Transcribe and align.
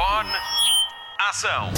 Microfone. 0.00 0.30
Ação. 1.28 1.70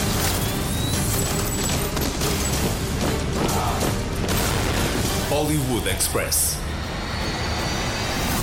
Hollywood 5.28 5.88
Express. 5.88 6.56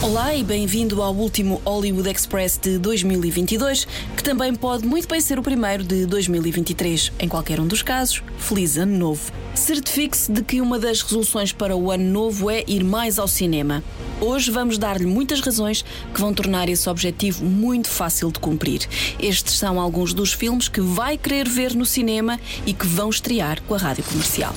Olá 0.01 0.35
e 0.35 0.43
bem-vindo 0.43 1.01
ao 1.01 1.15
último 1.15 1.61
Hollywood 1.63 2.09
Express 2.09 2.57
de 2.57 2.77
2022, 2.77 3.85
que 4.17 4.23
também 4.23 4.53
pode 4.53 4.85
muito 4.85 5.07
bem 5.07 5.21
ser 5.21 5.39
o 5.39 5.41
primeiro 5.41 5.83
de 5.83 6.05
2023. 6.05 7.13
Em 7.17 7.29
qualquer 7.29 7.61
um 7.61 7.67
dos 7.67 7.81
casos, 7.81 8.21
feliz 8.37 8.77
ano 8.77 8.97
novo. 8.97 9.31
Certifique-se 9.59 10.31
de 10.31 10.41
que 10.41 10.61
uma 10.61 10.79
das 10.79 11.01
resoluções 11.01 11.51
para 11.51 11.75
o 11.75 11.91
ano 11.91 12.05
novo 12.05 12.49
é 12.49 12.63
ir 12.65 12.81
mais 12.81 13.19
ao 13.19 13.27
cinema. 13.27 13.83
Hoje 14.21 14.49
vamos 14.49 14.77
dar-lhe 14.77 15.05
muitas 15.05 15.41
razões 15.41 15.83
que 16.13 16.19
vão 16.19 16.33
tornar 16.33 16.69
esse 16.69 16.89
objetivo 16.89 17.43
muito 17.43 17.89
fácil 17.89 18.31
de 18.31 18.39
cumprir. 18.39 18.87
Estes 19.19 19.59
são 19.59 19.79
alguns 19.79 20.13
dos 20.13 20.31
filmes 20.31 20.69
que 20.69 20.79
vai 20.79 21.17
querer 21.17 21.47
ver 21.47 21.75
no 21.75 21.85
cinema 21.85 22.39
e 22.65 22.73
que 22.73 22.87
vão 22.87 23.09
estrear 23.09 23.61
com 23.63 23.75
a 23.75 23.77
rádio 23.77 24.03
comercial. 24.05 24.55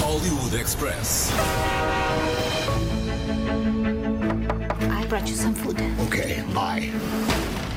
Hollywood 0.00 0.56
Express. 0.60 1.30
I 4.80 5.06
brought 5.06 5.30
you 5.30 5.36
some 5.36 5.54
food. 5.54 5.80
Okay, 6.08 6.42
bye. 6.52 6.90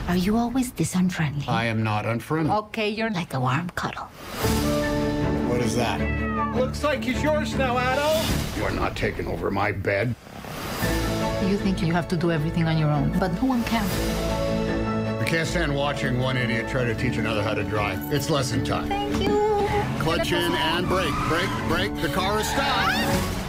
Are 0.10 0.18
you 0.18 0.36
always 0.36 0.72
this 0.72 0.96
unfriendly? 0.96 1.46
I 1.48 1.68
am 1.68 1.84
not 1.84 2.06
unfriendly. 2.08 2.52
okay, 2.52 2.90
you're 2.90 3.12
like 3.12 3.34
a 3.36 3.40
warm 3.40 3.70
cuddle. 3.76 4.08
What 5.48 5.62
is 5.62 5.76
that? 5.76 6.31
Looks 6.54 6.84
like 6.84 7.04
he's 7.04 7.24
yours 7.24 7.56
now, 7.56 7.76
Addo. 7.78 8.58
You're 8.58 8.72
not 8.72 8.96
taking 8.96 9.28
over 9.28 9.50
my 9.50 9.72
bed. 9.72 10.14
You 11.48 11.58
think 11.58 11.82
you 11.82 11.94
have 11.94 12.08
to 12.10 12.18
do 12.18 12.32
everything 12.32 12.66
on 12.68 12.78
your 12.78 12.90
own, 12.90 13.18
but 13.20 13.34
no 13.42 13.48
one 13.48 13.64
can. 13.64 13.86
I 15.20 15.24
can't 15.26 15.48
stand 15.48 15.74
watching 15.74 16.20
one 16.20 16.38
idiot 16.38 16.68
try 16.68 16.84
to 16.84 16.94
teach 16.94 17.18
another 17.18 17.42
how 17.42 17.54
to 17.54 17.64
drive. 17.64 18.14
It's 18.14 18.30
lesson 18.30 18.66
time. 18.66 18.90
Thank 18.90 19.24
you. 19.24 19.52
Clutch 20.04 20.32
in 20.32 20.52
and 20.52 20.88
brake. 20.88 21.14
Brake, 21.28 21.50
brake. 21.68 22.02
The 22.02 22.10
car 22.10 22.40
is 22.40 22.48
stopped. 22.50 23.41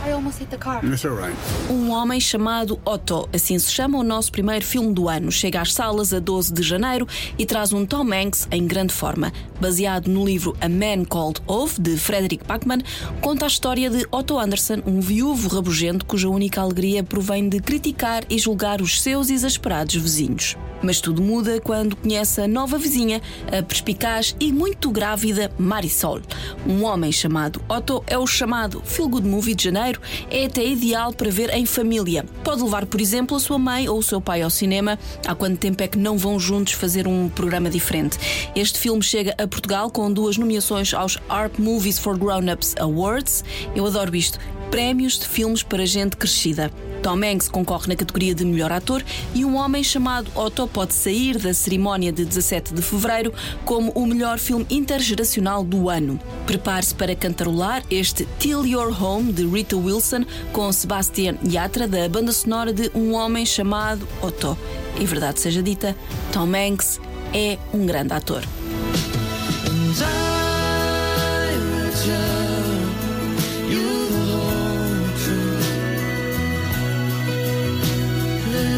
Um 1.70 1.92
homem 1.92 2.18
chamado 2.18 2.80
Otto, 2.84 3.28
assim 3.32 3.56
se 3.56 3.70
chama 3.70 3.98
o 3.98 4.02
nosso 4.02 4.32
primeiro 4.32 4.64
filme 4.64 4.92
do 4.92 5.08
ano. 5.08 5.30
Chega 5.30 5.60
às 5.60 5.72
salas 5.72 6.12
a 6.12 6.18
12 6.18 6.52
de 6.52 6.60
janeiro 6.60 7.06
e 7.38 7.46
traz 7.46 7.72
um 7.72 7.86
Tom 7.86 8.12
Hanks 8.12 8.48
em 8.50 8.66
grande 8.66 8.92
forma. 8.92 9.32
Baseado 9.60 10.08
no 10.08 10.24
livro 10.24 10.56
A 10.60 10.68
Man 10.68 11.04
Called 11.04 11.40
Ove, 11.46 11.80
de 11.80 11.96
Frederick 11.96 12.44
Backman, 12.44 12.82
conta 13.20 13.44
a 13.44 13.48
história 13.48 13.88
de 13.88 14.04
Otto 14.10 14.40
Anderson, 14.40 14.82
um 14.84 15.00
viúvo 15.00 15.48
rabugento 15.48 16.04
cuja 16.04 16.28
única 16.28 16.60
alegria 16.60 17.04
provém 17.04 17.48
de 17.48 17.60
criticar 17.60 18.24
e 18.28 18.40
julgar 18.40 18.82
os 18.82 19.00
seus 19.00 19.30
exasperados 19.30 19.94
vizinhos. 19.94 20.56
Mas 20.82 21.00
tudo 21.00 21.22
muda 21.22 21.60
quando 21.60 21.94
conhece 21.94 22.40
a 22.40 22.48
nova 22.48 22.76
vizinha, 22.76 23.22
a 23.46 23.62
perspicaz 23.62 24.34
e 24.40 24.52
muito 24.52 24.90
grávida 24.90 25.52
Marisol. 25.56 26.20
Um 26.66 26.82
homem 26.82 27.12
chamado 27.12 27.62
Otto 27.68 28.02
é 28.06 28.18
o 28.18 28.26
chamado 28.26 28.82
Feel 28.84 29.08
Good 29.08 29.28
Movie 29.28 29.54
de 29.54 29.64
janeiro, 29.64 29.91
é 30.30 30.46
até 30.46 30.64
ideal 30.64 31.12
para 31.12 31.30
ver 31.30 31.50
em 31.50 31.66
família. 31.66 32.24
Pode 32.44 32.62
levar, 32.62 32.86
por 32.86 33.00
exemplo, 33.00 33.36
a 33.36 33.40
sua 33.40 33.58
mãe 33.58 33.88
ou 33.88 33.98
o 33.98 34.02
seu 34.02 34.20
pai 34.20 34.42
ao 34.42 34.50
cinema. 34.50 34.98
Há 35.26 35.34
quanto 35.34 35.58
tempo 35.58 35.82
é 35.82 35.88
que 35.88 35.98
não 35.98 36.16
vão 36.16 36.38
juntos 36.38 36.74
fazer 36.74 37.06
um 37.06 37.28
programa 37.28 37.70
diferente? 37.70 38.18
Este 38.54 38.78
filme 38.78 39.02
chega 39.02 39.34
a 39.38 39.46
Portugal 39.46 39.90
com 39.90 40.12
duas 40.12 40.36
nomeações 40.36 40.92
aos 40.94 41.18
Art 41.28 41.58
Movies 41.58 41.98
for 41.98 42.16
Grown-Ups 42.16 42.74
Awards. 42.78 43.44
Eu 43.74 43.86
adoro 43.86 44.14
isto. 44.14 44.38
Prémios 44.70 45.18
de 45.18 45.26
filmes 45.26 45.62
para 45.62 45.84
gente 45.84 46.16
crescida. 46.16 46.70
Tom 47.02 47.20
Hanks 47.24 47.48
concorre 47.48 47.88
na 47.88 47.96
categoria 47.96 48.32
de 48.32 48.44
melhor 48.44 48.70
ator 48.70 49.04
e 49.34 49.44
um 49.44 49.56
homem 49.56 49.82
chamado 49.82 50.30
Otto 50.36 50.68
pode 50.68 50.94
sair 50.94 51.36
da 51.36 51.52
cerimónia 51.52 52.12
de 52.12 52.24
17 52.24 52.72
de 52.72 52.80
fevereiro 52.80 53.34
como 53.64 53.90
o 53.92 54.06
melhor 54.06 54.38
filme 54.38 54.64
intergeracional 54.70 55.64
do 55.64 55.90
ano. 55.90 56.20
Prepare-se 56.46 56.94
para 56.94 57.16
cantarolar 57.16 57.82
este 57.90 58.24
Till 58.38 58.64
Your 58.64 59.02
Home 59.02 59.32
de 59.32 59.44
Rita 59.44 59.76
Wilson 59.76 60.24
com 60.52 60.70
Sebastian 60.70 61.36
Yatra 61.44 61.88
da 61.88 62.08
banda 62.08 62.30
sonora 62.30 62.72
de 62.72 62.88
Um 62.94 63.14
Homem 63.14 63.44
Chamado 63.44 64.06
Otto. 64.22 64.56
E 65.00 65.04
verdade 65.04 65.40
seja 65.40 65.62
dita, 65.62 65.96
Tom 66.32 66.54
Hanks 66.54 67.00
é 67.34 67.58
um 67.74 67.84
grande 67.84 68.12
ator. 68.12 68.42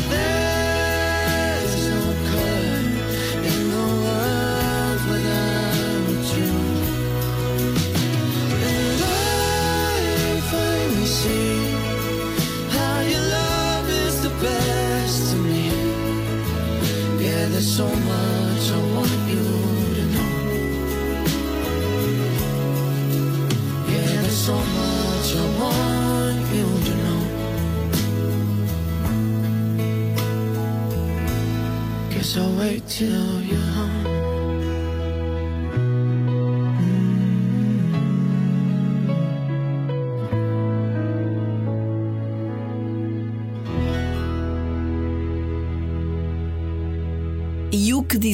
together. 0.00 0.33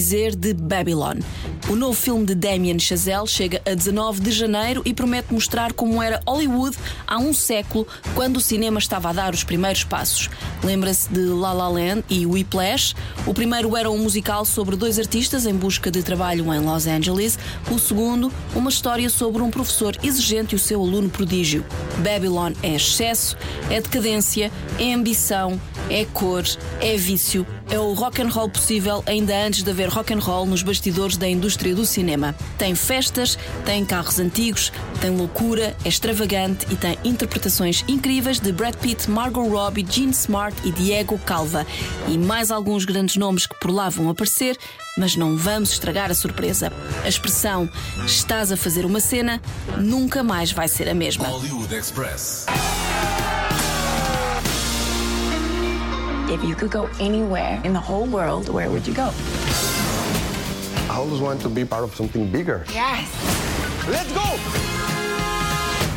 Dizer 0.00 0.34
de 0.34 0.54
Babylon? 0.54 1.18
O 1.68 1.76
novo 1.76 1.92
filme 1.92 2.24
de 2.24 2.34
Damien 2.34 2.78
Chazelle 2.78 3.26
chega 3.26 3.60
a 3.66 3.74
19 3.74 4.20
de 4.20 4.32
janeiro 4.32 4.80
e 4.82 4.94
promete 4.94 5.30
mostrar 5.30 5.74
como 5.74 6.02
era 6.02 6.22
Hollywood 6.26 6.74
há 7.06 7.18
um 7.18 7.34
século, 7.34 7.86
quando 8.14 8.38
o 8.38 8.40
cinema 8.40 8.78
estava 8.78 9.10
a 9.10 9.12
dar 9.12 9.34
os 9.34 9.44
primeiros 9.44 9.84
passos. 9.84 10.30
Lembra-se 10.64 11.12
de 11.12 11.20
La 11.26 11.52
La 11.52 11.68
Land 11.68 12.02
e 12.08 12.24
Whiplash? 12.24 12.94
O 13.26 13.34
primeiro 13.34 13.76
era 13.76 13.90
um 13.90 13.98
musical 13.98 14.46
sobre 14.46 14.74
dois 14.74 14.98
artistas 14.98 15.44
em 15.44 15.54
busca 15.54 15.90
de 15.90 16.02
trabalho 16.02 16.52
em 16.52 16.60
Los 16.60 16.86
Angeles. 16.86 17.38
O 17.70 17.78
segundo, 17.78 18.32
uma 18.54 18.70
história 18.70 19.10
sobre 19.10 19.42
um 19.42 19.50
professor 19.50 19.94
exigente 20.02 20.54
e 20.54 20.56
o 20.56 20.58
seu 20.58 20.80
aluno 20.80 21.10
prodígio. 21.10 21.62
Babylon 21.98 22.54
é 22.62 22.74
excesso, 22.74 23.36
é 23.68 23.82
decadência, 23.82 24.50
é 24.78 24.94
ambição, 24.94 25.60
é 25.90 26.06
cor, 26.06 26.44
é 26.80 26.96
vício, 26.96 27.46
é 27.70 27.78
o 27.78 27.92
rock 27.92 28.20
and 28.22 28.28
roll 28.28 28.48
possível 28.48 29.04
ainda 29.06 29.36
antes 29.36 29.62
de 29.62 29.70
haver 29.70 29.89
rock 29.90 30.14
and 30.14 30.20
roll 30.20 30.46
nos 30.46 30.62
bastidores 30.62 31.16
da 31.16 31.28
indústria 31.28 31.74
do 31.74 31.84
cinema. 31.84 32.34
Tem 32.56 32.74
festas, 32.74 33.38
tem 33.64 33.84
carros 33.84 34.18
antigos, 34.18 34.72
tem 35.00 35.10
loucura, 35.10 35.76
é 35.84 35.88
extravagante 35.88 36.66
e 36.70 36.76
tem 36.76 36.96
interpretações 37.04 37.84
incríveis 37.88 38.40
de 38.40 38.52
Brad 38.52 38.74
Pitt, 38.76 39.10
Margot 39.10 39.46
Robbie, 39.48 39.86
Gene 39.88 40.12
Smart 40.12 40.56
e 40.64 40.72
Diego 40.72 41.18
Calva 41.18 41.66
e 42.08 42.16
mais 42.16 42.50
alguns 42.50 42.84
grandes 42.84 43.16
nomes 43.16 43.46
que 43.46 43.58
por 43.60 43.70
lá 43.70 43.88
vão 43.88 44.08
aparecer, 44.08 44.56
mas 44.96 45.16
não 45.16 45.36
vamos 45.36 45.72
estragar 45.72 46.10
a 46.10 46.14
surpresa. 46.14 46.72
A 47.04 47.08
expressão 47.08 47.68
estás 48.06 48.52
a 48.52 48.56
fazer 48.56 48.84
uma 48.84 49.00
cena 49.00 49.40
nunca 49.78 50.22
mais 50.22 50.52
vai 50.52 50.68
ser 50.68 50.88
a 50.88 50.94
mesma. 50.94 51.26
Hollywood 51.26 51.74
Express. 51.74 52.46
If 56.30 56.44
you 56.44 56.54
could 56.54 56.70
go 56.70 56.88
anywhere 57.00 57.60
in 57.64 57.72
the 57.72 57.80
whole 57.80 58.06
world, 58.06 58.48
where 58.48 58.70
would 58.70 58.86
you 58.86 58.94
go? 58.94 59.10
I 61.00 61.02
always 61.02 61.22
want 61.22 61.40
to 61.40 61.48
be 61.48 61.64
part 61.64 61.82
of 61.82 61.94
something 61.94 62.30
bigger, 62.30 62.62
Yes. 62.74 63.08
Let's 63.88 64.12
go! 64.12 64.20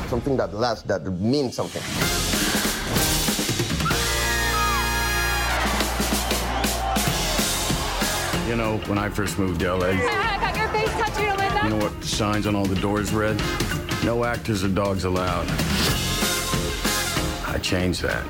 something 0.07 0.37
that 0.37 0.53
lasts, 0.53 0.83
that 0.83 1.03
means 1.19 1.57
something. 1.57 1.81
You 8.47 8.55
know, 8.55 8.77
when 8.87 8.97
I 8.97 9.09
first 9.09 9.37
moved 9.37 9.59
to 9.59 9.75
LA, 9.75 9.87
I 9.87 10.37
got 10.39 10.55
your 10.55 10.69
face 10.69 10.87
tattooed 10.91 11.27
on 11.31 11.53
my 11.53 11.63
you 11.65 11.69
know 11.71 11.83
what 11.83 11.99
the 11.99 12.07
signs 12.07 12.47
on 12.47 12.55
all 12.55 12.65
the 12.65 12.79
doors 12.79 13.11
read? 13.11 13.35
No 14.05 14.23
actors 14.23 14.63
or 14.63 14.69
dogs 14.69 15.03
allowed. 15.03 15.47
I 17.45 17.59
changed 17.61 18.03
that. 18.03 18.23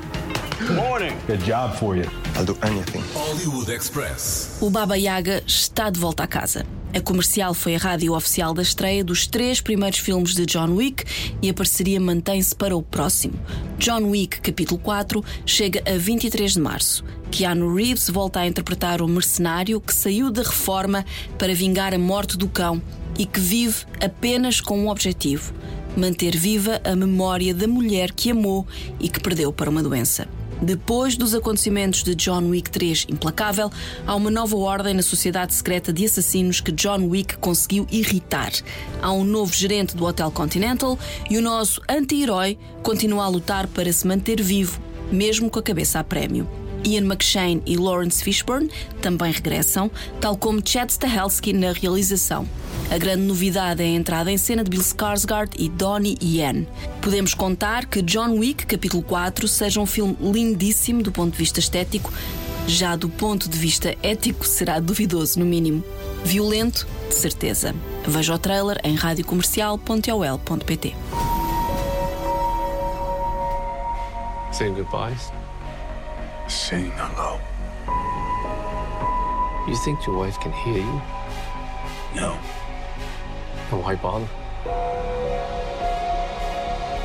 Good 0.58 0.74
morning. 0.74 1.16
Good 1.28 1.44
job 1.44 1.76
for 1.76 1.94
you. 1.94 2.10
I'll 2.36 2.44
do 2.44 2.58
anything. 2.62 3.02
Hollywood 3.14 3.70
Express. 3.70 4.58
O 4.60 4.68
Baba 4.68 4.96
Yaga 4.98 5.42
está 5.46 5.88
de 5.88 6.00
volta 6.00 6.24
à 6.24 6.26
casa. 6.26 6.66
A 6.92 7.00
comercial 7.00 7.54
foi 7.54 7.76
a 7.76 7.78
rádio 7.78 8.12
oficial 8.12 8.52
da 8.52 8.62
estreia 8.62 9.04
dos 9.04 9.26
três 9.26 9.60
primeiros 9.60 9.98
filmes 9.98 10.34
de 10.34 10.44
John 10.44 10.74
Wick 10.74 11.04
e 11.40 11.48
a 11.48 11.54
parceria 11.54 12.00
mantém-se 12.00 12.54
para 12.54 12.76
o 12.76 12.82
próximo. 12.82 13.34
John 13.78 14.10
Wick, 14.10 14.40
capítulo 14.40 14.80
4, 14.80 15.24
chega 15.46 15.82
a 15.86 15.96
23 15.96 16.52
de 16.52 16.60
março. 16.60 17.04
Keanu 17.30 17.72
Reeves 17.74 18.10
volta 18.10 18.40
a 18.40 18.46
interpretar 18.46 19.00
o 19.00 19.08
mercenário 19.08 19.80
que 19.80 19.94
saiu 19.94 20.30
da 20.30 20.42
reforma 20.42 21.04
para 21.38 21.54
vingar 21.54 21.94
a 21.94 21.98
morte 21.98 22.36
do 22.36 22.48
cão 22.48 22.82
e 23.18 23.26
que 23.26 23.40
vive 23.40 23.84
apenas 24.00 24.60
com 24.60 24.78
um 24.78 24.88
objetivo: 24.88 25.52
manter 25.96 26.36
viva 26.36 26.80
a 26.84 26.96
memória 26.96 27.54
da 27.54 27.68
mulher 27.68 28.12
que 28.12 28.30
amou 28.30 28.66
e 28.98 29.08
que 29.08 29.20
perdeu 29.20 29.52
para 29.52 29.70
uma 29.70 29.82
doença. 29.82 30.28
Depois 30.62 31.16
dos 31.16 31.34
acontecimentos 31.34 32.02
de 32.02 32.14
John 32.14 32.48
Wick 32.48 32.70
3 32.70 33.06
Implacável, 33.10 33.70
há 34.06 34.14
uma 34.14 34.30
nova 34.30 34.56
ordem 34.56 34.94
na 34.94 35.02
sociedade 35.02 35.54
secreta 35.54 35.92
de 35.92 36.04
assassinos 36.04 36.60
que 36.60 36.72
John 36.72 37.06
Wick 37.08 37.36
conseguiu 37.38 37.86
irritar. 37.90 38.52
Há 39.02 39.12
um 39.12 39.24
novo 39.24 39.54
gerente 39.54 39.96
do 39.96 40.04
Hotel 40.04 40.30
Continental 40.30 40.98
e 41.28 41.36
o 41.36 41.42
nosso 41.42 41.80
anti-herói 41.88 42.58
continua 42.82 43.24
a 43.24 43.28
lutar 43.28 43.66
para 43.66 43.92
se 43.92 44.06
manter 44.06 44.40
vivo, 44.42 44.80
mesmo 45.10 45.50
com 45.50 45.58
a 45.58 45.62
cabeça 45.62 45.98
a 45.98 46.04
prémio. 46.04 46.63
Ian 46.84 47.04
McShane 47.04 47.62
e 47.66 47.76
Lawrence 47.76 48.22
Fishburne 48.22 48.70
também 49.00 49.32
regressam, 49.32 49.90
tal 50.20 50.36
como 50.36 50.62
Chad 50.64 50.90
Stahelski 50.90 51.52
na 51.52 51.72
realização. 51.72 52.48
A 52.90 52.98
grande 52.98 53.22
novidade 53.22 53.82
é 53.82 53.86
a 53.86 53.88
entrada 53.88 54.30
em 54.30 54.36
cena 54.36 54.62
de 54.62 54.70
Bill 54.70 54.82
Skarsgård 54.82 55.54
e 55.58 55.68
Donnie 55.68 56.16
Yen. 56.22 56.68
Podemos 57.00 57.34
contar 57.34 57.86
que 57.86 58.02
John 58.02 58.38
Wick, 58.38 58.66
capítulo 58.66 59.02
4, 59.02 59.48
seja 59.48 59.80
um 59.80 59.86
filme 59.86 60.16
lindíssimo 60.20 61.02
do 61.02 61.10
ponto 61.10 61.32
de 61.32 61.38
vista 61.38 61.58
estético, 61.60 62.12
já 62.66 62.94
do 62.96 63.08
ponto 63.08 63.48
de 63.48 63.56
vista 63.58 63.96
ético 64.02 64.46
será 64.46 64.78
duvidoso, 64.80 65.38
no 65.38 65.46
mínimo. 65.46 65.82
Violento, 66.24 66.86
de 67.08 67.14
certeza. 67.14 67.74
Veja 68.06 68.34
o 68.34 68.38
trailer 68.38 68.78
em 68.84 68.94
radiocomercial.ol.pt. 68.94 70.94
Saying 74.52 74.74
goodbyes? 74.74 75.43
Saying 76.46 76.92
hello. 76.96 77.40
You 79.66 79.76
think 79.76 80.06
your 80.06 80.18
wife 80.18 80.38
can 80.40 80.52
hear 80.52 80.76
you? 80.76 81.02
No. 82.14 82.38
Then 83.70 83.82
why 83.82 83.94
bother? 83.96 84.28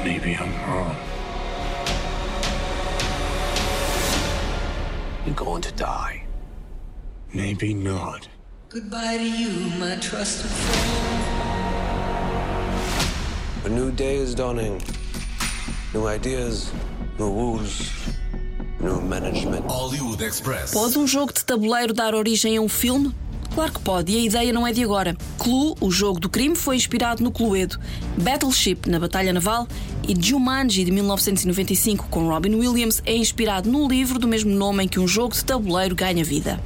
Maybe 0.03 0.35
I'm 0.35 0.51
wrong. 0.69 0.95
You're 5.25 5.35
going 5.35 5.61
to 5.61 5.71
die. 5.71 6.23
Maybe 7.33 7.73
not. 7.73 8.27
Goodbye 8.67 9.17
to 9.17 9.23
you, 9.23 9.69
my 9.79 9.95
trusted 9.95 10.51
friend. 10.51 11.25
A 13.65 13.69
new 13.69 13.91
day 13.91 14.17
is 14.17 14.35
dawning. 14.35 14.81
New 15.93 16.07
ideas, 16.07 16.71
new 17.17 17.31
rules, 17.31 17.91
new 18.81 19.01
management. 19.01 19.61
Hollywood 19.67 20.23
Express. 20.23 20.71
Pode 20.71 20.97
um 20.97 21.07
jogo 21.07 21.33
de 21.33 21.43
tabuleiro 21.43 21.93
dar 21.93 22.15
origem 22.15 22.57
a 22.57 22.61
um 22.61 22.69
filme? 22.69 23.13
Claro 23.53 23.71
que 23.73 23.79
pode, 23.79 24.11
e 24.11 24.17
a 24.17 24.21
ideia 24.21 24.53
não 24.53 24.65
é 24.65 24.71
de 24.71 24.83
agora. 24.83 25.17
Clue, 25.37 25.75
o 25.81 25.89
jogo 25.89 26.19
do 26.19 26.29
crime, 26.29 26.55
foi 26.55 26.75
inspirado 26.75 27.23
no 27.23 27.31
Cluedo, 27.31 27.79
Battleship, 28.17 28.87
na 28.87 28.99
Batalha 28.99 29.33
Naval, 29.33 29.67
e 30.07 30.15
Jumanji, 30.19 30.83
de 30.83 30.91
1995, 30.91 32.07
com 32.09 32.27
Robin 32.27 32.55
Williams, 32.55 33.01
é 33.05 33.15
inspirado 33.15 33.69
no 33.69 33.87
livro 33.87 34.19
do 34.19 34.27
mesmo 34.27 34.51
nome 34.51 34.83
em 34.83 34.87
que 34.87 34.99
um 34.99 35.07
jogo 35.07 35.33
de 35.33 35.43
tabuleiro 35.43 35.95
ganha 35.95 36.23
vida. 36.23 36.59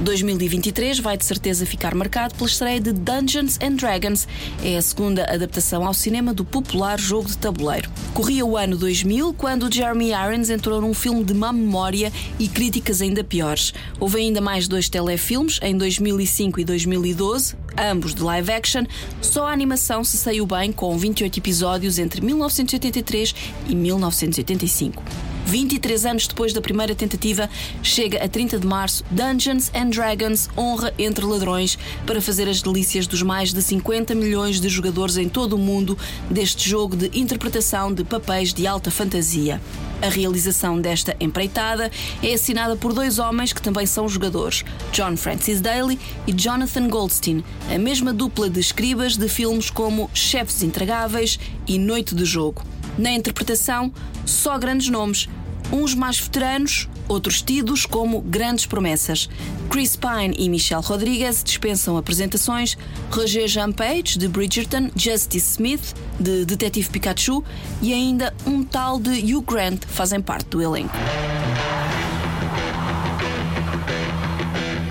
2023 0.00 1.00
vai 1.00 1.16
de 1.16 1.24
certeza 1.24 1.66
ficar 1.66 1.94
marcado 1.94 2.34
pela 2.34 2.48
estreia 2.48 2.80
de 2.80 2.92
Dungeons 2.92 3.58
and 3.60 3.72
Dragons. 3.72 4.28
É 4.62 4.76
a 4.76 4.82
segunda 4.82 5.24
adaptação 5.24 5.86
ao 5.86 5.92
cinema 5.92 6.32
do 6.32 6.44
popular 6.44 6.98
jogo 6.98 7.28
de 7.28 7.36
tabuleiro. 7.36 7.90
Corria 8.14 8.46
o 8.46 8.56
ano 8.56 8.76
2000 8.76 9.34
quando 9.34 9.72
Jeremy 9.72 10.10
Irons 10.10 10.50
entrou 10.50 10.80
num 10.80 10.94
filme 10.94 11.24
de 11.24 11.34
má 11.34 11.52
memória 11.52 12.12
e 12.38 12.46
críticas 12.48 13.02
ainda 13.02 13.24
piores. 13.24 13.74
Houve 13.98 14.18
ainda 14.18 14.40
mais 14.40 14.68
dois 14.68 14.88
telefilmes 14.88 15.58
em 15.62 15.76
2005 15.76 16.60
e 16.60 16.64
2012, 16.64 17.56
ambos 17.76 18.14
de 18.14 18.22
live 18.22 18.52
action. 18.52 18.84
Só 19.20 19.46
a 19.46 19.52
animação 19.52 20.04
se 20.04 20.16
saiu 20.16 20.46
bem 20.46 20.70
com 20.72 20.96
28 20.96 21.38
episódios 21.38 21.98
entre 21.98 22.20
1983 22.20 23.34
e 23.68 23.74
1985. 23.74 25.02
23 25.48 26.04
anos 26.04 26.26
depois 26.26 26.52
da 26.52 26.60
primeira 26.60 26.94
tentativa, 26.94 27.48
chega 27.82 28.22
a 28.22 28.28
30 28.28 28.58
de 28.58 28.66
março 28.66 29.02
Dungeons 29.10 29.70
and 29.74 29.88
Dragons 29.88 30.50
Honra 30.56 30.92
entre 30.98 31.24
Ladrões 31.24 31.78
para 32.06 32.20
fazer 32.20 32.46
as 32.46 32.60
delícias 32.60 33.06
dos 33.06 33.22
mais 33.22 33.50
de 33.50 33.62
50 33.62 34.14
milhões 34.14 34.60
de 34.60 34.68
jogadores 34.68 35.16
em 35.16 35.26
todo 35.26 35.54
o 35.54 35.58
mundo 35.58 35.96
deste 36.30 36.68
jogo 36.68 36.94
de 36.94 37.18
interpretação 37.18 37.94
de 37.94 38.04
papéis 38.04 38.52
de 38.52 38.66
alta 38.66 38.90
fantasia. 38.90 39.58
A 40.02 40.08
realização 40.10 40.78
desta 40.78 41.16
empreitada 41.18 41.90
é 42.22 42.34
assinada 42.34 42.76
por 42.76 42.92
dois 42.92 43.18
homens 43.18 43.54
que 43.54 43.62
também 43.62 43.86
são 43.86 44.06
jogadores, 44.06 44.66
John 44.92 45.16
Francis 45.16 45.62
Daly 45.62 45.98
e 46.26 46.32
Jonathan 46.32 46.88
Goldstein, 46.88 47.42
a 47.74 47.78
mesma 47.78 48.12
dupla 48.12 48.50
de 48.50 48.60
escribas 48.60 49.16
de 49.16 49.28
filmes 49.30 49.70
como 49.70 50.10
Chefes 50.12 50.62
Intragáveis 50.62 51.40
e 51.66 51.78
Noite 51.78 52.14
de 52.14 52.26
Jogo. 52.26 52.62
Na 52.98 53.12
interpretação, 53.12 53.92
só 54.26 54.58
grandes 54.58 54.88
nomes, 54.88 55.28
uns 55.72 55.94
mais 55.94 56.18
veteranos, 56.18 56.88
outros 57.08 57.42
tidos 57.42 57.86
como 57.86 58.20
grandes 58.20 58.66
promessas. 58.66 59.28
Chris 59.70 59.96
Pine 59.96 60.34
e 60.38 60.48
Michelle 60.48 60.82
Rodriguez 60.82 61.42
dispensam 61.42 61.96
apresentações, 61.96 62.76
Roger 63.10 63.46
Jean 63.46 63.72
Page, 63.72 64.18
de 64.18 64.28
Bridgerton, 64.28 64.90
Justice 64.96 65.52
Smith, 65.52 65.94
de 66.18 66.44
Detetive 66.44 66.88
Pikachu 66.88 67.44
e 67.82 67.92
ainda 67.92 68.34
um 68.46 68.62
tal 68.62 68.98
de 68.98 69.10
Hugh 69.10 69.42
Grant 69.42 69.84
fazem 69.86 70.20
parte 70.20 70.48
do 70.48 70.62
elenco. 70.62 70.94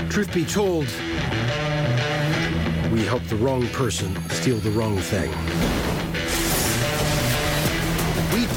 Truth 0.09 0.33
be 0.33 0.45
told, 0.45 0.87
we 2.91 3.05
helped 3.05 3.29
the 3.29 3.35
wrong 3.35 3.67
person 3.67 4.15
steal 4.31 4.57
the 4.61 4.71
wrong 4.71 4.97
thing. 4.97 5.29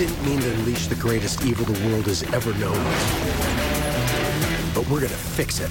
We 0.00 0.06
didn't 0.06 0.25
mean 0.25 0.41
to 0.41 0.50
unleash 0.55 0.87
the 0.87 0.94
greatest 0.94 1.44
evil 1.44 1.67
the 1.67 1.87
world 1.87 2.06
has 2.06 2.23
ever 2.32 2.55
known. 2.55 2.73
But 4.75 4.88
we're 4.88 5.02
gonna 5.02 5.08
fix 5.12 5.61
it. 5.61 5.70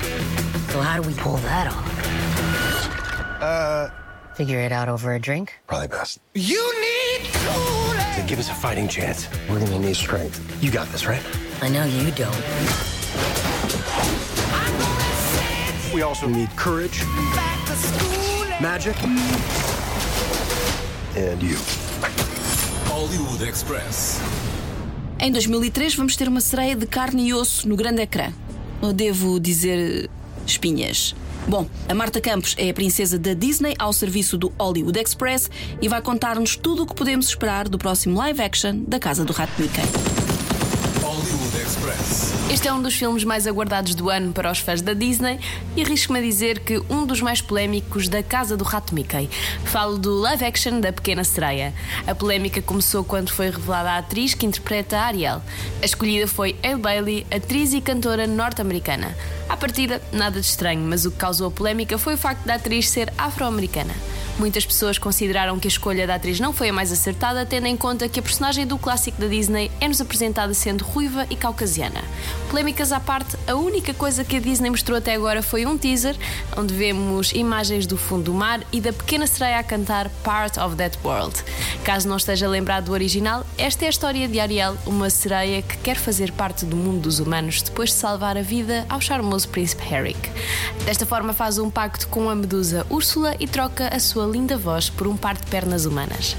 So 0.72 0.80
how 0.82 1.02
do 1.02 1.08
we 1.08 1.16
pull 1.16 1.38
that 1.38 1.66
off? 1.66 3.42
Uh, 3.42 3.90
Figure 4.36 4.60
it 4.60 4.72
out 4.72 4.88
over 4.88 5.16
a 5.16 5.20
drink? 5.20 5.56
probably 5.66 5.88
best. 5.88 6.20
You 6.36 6.62
need 6.80 7.28
Kool-Aid. 7.34 8.18
To 8.18 8.24
give 8.28 8.38
us 8.38 8.52
a 8.52 8.54
fighting 8.54 8.88
chance, 8.88 9.28
we're 9.50 9.60
gonna 9.62 9.80
need 9.80 9.96
strength. 9.96 10.40
You 10.64 10.70
got 10.70 10.88
this, 10.90 11.08
right? 11.08 11.24
I 11.64 11.70
know 11.70 11.86
you 11.86 12.12
don't. 12.12 12.36
We 15.92 16.04
also 16.04 16.28
need 16.28 16.52
courage, 16.56 17.00
Back 17.34 17.66
to 17.66 17.74
school. 17.76 18.46
magic, 18.62 18.96
and 21.18 21.42
you. 21.42 21.58
Hollywood 23.00 23.42
Express. 23.48 24.20
Em 25.22 25.32
2003 25.32 25.96
vamos 25.96 26.18
ter 26.18 26.28
uma 26.28 26.42
sereia 26.42 26.76
de 26.76 26.86
carne 26.86 27.30
e 27.30 27.34
osso 27.34 27.66
no 27.66 27.78
grande 27.78 28.02
ecrã. 28.02 28.30
Ou 28.82 28.92
devo 28.92 29.40
dizer 29.40 30.10
espinhas. 30.46 31.16
Bom, 31.48 31.66
a 31.88 31.94
Marta 31.94 32.20
Campos 32.20 32.56
é 32.58 32.70
a 32.70 32.74
princesa 32.74 33.18
da 33.18 33.34
Disney 33.34 33.74
ao 33.80 33.94
serviço 33.94 34.38
do 34.38 34.52
Hollywood 34.60 35.00
Express 35.00 35.50
e 35.82 35.88
vai 35.88 36.02
contar-nos 36.02 36.58
tudo 36.58 36.84
o 36.84 36.86
que 36.86 36.94
podemos 36.94 37.30
esperar 37.30 37.70
do 37.70 37.78
próximo 37.78 38.18
live 38.18 38.42
action 38.42 38.84
da 38.86 39.00
Casa 39.00 39.24
do 39.24 39.32
Rato 39.32 39.54
Mickey. 39.62 40.29
Este 42.60 42.68
é 42.68 42.74
um 42.74 42.82
dos 42.82 42.96
filmes 42.96 43.24
mais 43.24 43.48
aguardados 43.48 43.96
do 43.96 44.10
ano 44.10 44.34
para 44.34 44.52
os 44.52 44.60
fãs 44.60 44.82
da 44.82 44.94
Disney 44.94 45.40
e 45.78 45.82
arrisco-me 45.82 46.20
a 46.20 46.22
dizer 46.22 46.60
que 46.60 46.78
um 46.90 47.06
dos 47.06 47.22
mais 47.22 47.40
polémicos 47.40 48.10
da 48.10 48.22
Casa 48.22 48.58
do 48.58 48.66
Rato 48.66 48.94
Mickey. 48.94 49.30
Falo 49.64 49.98
do 49.98 50.14
live 50.20 50.44
action 50.44 50.82
da 50.82 50.92
Pequena 50.92 51.24
Sereia. 51.24 51.74
A 52.06 52.14
polémica 52.14 52.62
começou 52.62 53.02
quando 53.02 53.30
foi 53.30 53.50
revelada 53.50 53.92
a 53.92 53.98
atriz 54.00 54.34
que 54.34 54.46
interpreta 54.46 54.98
a 54.98 55.06
Ariel. 55.06 55.42
A 55.82 55.86
escolhida 55.86 56.28
foi 56.28 56.58
Elle 56.62 56.82
Bailey, 56.82 57.26
atriz 57.34 57.72
e 57.72 57.80
cantora 57.80 58.28
norte-americana. 58.28 59.16
À 59.48 59.56
partida, 59.56 60.02
nada 60.12 60.42
de 60.42 60.46
estranho, 60.46 60.82
mas 60.82 61.06
o 61.06 61.12
que 61.12 61.18
causou 61.18 61.48
a 61.48 61.52
polémica 61.52 61.98
foi 61.98 62.16
o 62.16 62.18
facto 62.18 62.44
da 62.44 62.56
atriz 62.56 62.90
ser 62.90 63.14
afro-americana. 63.18 63.94
Muitas 64.40 64.66
pessoas 64.66 64.98
consideraram 64.98 65.60
que 65.60 65.68
a 65.68 65.70
escolha 65.70 66.08
da 66.08 66.16
atriz 66.16 66.40
não 66.40 66.54
foi 66.54 66.70
a 66.70 66.74
mais 66.74 66.94
acertada, 66.94 67.46
tendo 67.46 67.68
em 67.68 67.76
conta 67.76 68.08
que 68.08 68.22
a 68.22 68.24
personagem 68.24 68.66
do 68.66 68.78
clássico 68.78 69.20
da 69.20 69.28
Disney 69.28 69.70
é-nos 69.82 70.00
apresentada 70.00 70.54
sendo 70.54 70.86
ruiva 70.86 71.28
e 71.30 71.36
caucasiana. 71.36 72.02
Polémicas 72.50 72.94
à 72.94 73.02
parte, 73.02 73.36
a 73.50 73.56
única 73.56 73.96
coisa 73.96 74.24
que 74.24 74.38
a 74.38 74.40
Disney 74.40 74.70
mostrou 74.70 75.00
até 75.00 75.16
agora 75.16 75.42
foi 75.42 75.66
um 75.66 75.76
teaser, 75.76 76.16
onde 76.56 76.72
vemos 76.72 77.32
imagens 77.32 77.88
do 77.88 77.98
fundo 77.98 78.26
do 78.26 78.34
mar 78.34 78.62
e 78.72 78.80
da 78.80 78.94
pequena 78.94 79.26
sereia 79.26 79.58
a 79.58 79.64
cantar 79.64 80.08
Part 80.24 80.60
of 80.60 80.76
That 80.76 81.00
World. 81.04 81.36
Caso 81.84 82.08
não 82.08 82.18
esteja 82.18 82.48
lembrado 82.48 82.86
do 82.86 82.92
original, 82.92 83.44
esta 83.58 83.86
é 83.86 83.88
a 83.88 83.90
história 83.90 84.28
de 84.28 84.40
Ariel, 84.40 84.78
uma 84.86 85.10
sereia 85.10 85.64
que 85.64 85.78
quer 85.78 85.96
fazer 85.96 86.32
parte 86.32 86.64
do 86.64 86.76
mundo 86.76 87.02
dos 87.02 87.20
humanos 87.20 87.64
depois 87.64 87.90
de 87.90 87.96
salvar 87.96 88.38
a 88.38 88.44
vida 88.44 88.86
ao 88.88 89.02
charmoso 89.02 89.50
príncipe 89.50 89.84
Herrick. 89.92 90.30
Desta 90.86 91.08
forma 91.08 91.34
faz 91.34 91.58
um 91.58 91.72
pacto 91.72 92.08
com 92.08 92.30
a 92.30 92.36
medusa 92.36 92.86
Úrsula 92.88 93.36
e 93.40 93.48
troca 93.48 93.88
a 93.88 94.00
sua 94.00 94.28
linda 94.28 94.60
voz 94.60 94.92
por 94.92 95.08
um 95.08 95.18
par 95.18 95.36
de 95.36 95.48
pernas 95.48 95.86
humanas. 95.86 96.38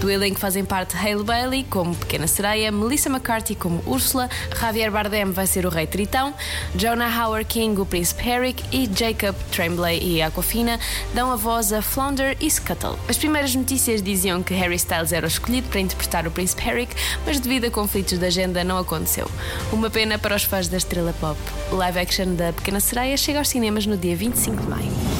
Do 0.00 0.08
elenco 0.08 0.38
fazem 0.38 0.64
parte 0.64 0.96
Hale 0.96 1.24
Bailey 1.24 1.64
como 1.64 1.92
Pequena 1.96 2.28
Sereia, 2.28 2.70
Melissa 2.70 3.08
McCarthy 3.08 3.56
como 3.56 3.82
Úrsula, 3.84 4.30
Javier 4.60 4.92
Bardem 4.92 5.24
vai 5.32 5.46
ser 5.48 5.66
o 5.66 5.68
Rei 5.68 5.88
Tritão, 5.88 6.32
Jonah 6.74 7.08
Howard 7.08 7.46
King 7.46 7.80
o 7.80 7.86
Príncipe 7.86 8.28
Herrick 8.28 8.64
e 8.72 8.88
Jacob 8.92 9.34
Tremblay 9.50 9.98
e 10.02 10.22
Aquafina 10.22 10.78
dão 11.14 11.30
a 11.30 11.36
voz 11.36 11.72
a 11.72 11.82
Flounder 11.82 12.36
e 12.40 12.50
Scuttle. 12.50 12.98
As 13.08 13.16
primeiras 13.16 13.54
notícias 13.54 14.02
diziam 14.02 14.42
que 14.42 14.54
Harry 14.54 14.76
Styles 14.76 15.12
era 15.12 15.26
o 15.26 15.28
escolhido 15.28 15.68
para 15.68 15.80
interpretar 15.80 16.26
o 16.26 16.30
Príncipe 16.30 16.68
Herrick, 16.68 16.94
mas 17.26 17.40
devido 17.40 17.66
a 17.66 17.70
conflitos 17.70 18.18
de 18.18 18.26
agenda 18.26 18.64
não 18.64 18.78
aconteceu. 18.78 19.30
Uma 19.72 19.90
pena 19.90 20.18
para 20.18 20.34
os 20.34 20.44
fãs 20.44 20.68
da 20.68 20.76
estrela 20.76 21.14
pop. 21.20 21.38
O 21.70 21.76
live 21.76 21.98
action 21.98 22.34
da 22.34 22.52
Pequena 22.52 22.80
Sereia 22.80 23.16
chega 23.16 23.38
aos 23.38 23.48
cinemas 23.48 23.86
no 23.86 23.96
dia 23.96 24.16
25 24.16 24.62
de 24.62 24.68
maio. 24.68 25.11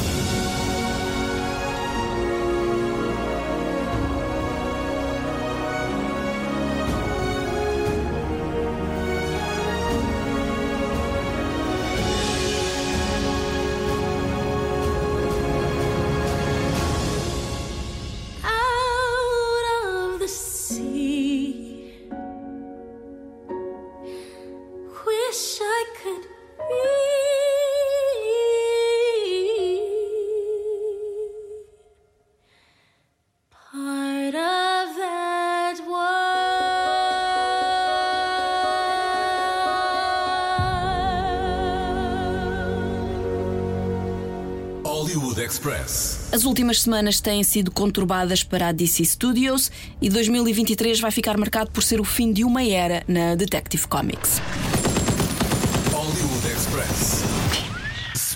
Hollywood 44.92 45.40
Express. 45.40 46.28
As 46.30 46.44
últimas 46.44 46.82
semanas 46.82 47.18
têm 47.18 47.42
sido 47.42 47.70
conturbadas 47.70 48.44
para 48.44 48.68
a 48.68 48.72
DC 48.72 49.02
Studios 49.06 49.72
e 50.02 50.10
2023 50.10 51.00
vai 51.00 51.10
ficar 51.10 51.38
marcado 51.38 51.70
por 51.70 51.82
ser 51.82 51.98
o 51.98 52.04
fim 52.04 52.30
de 52.30 52.44
uma 52.44 52.62
era 52.62 53.02
na 53.08 53.34
Detective 53.34 53.88
Comics. 53.88 54.38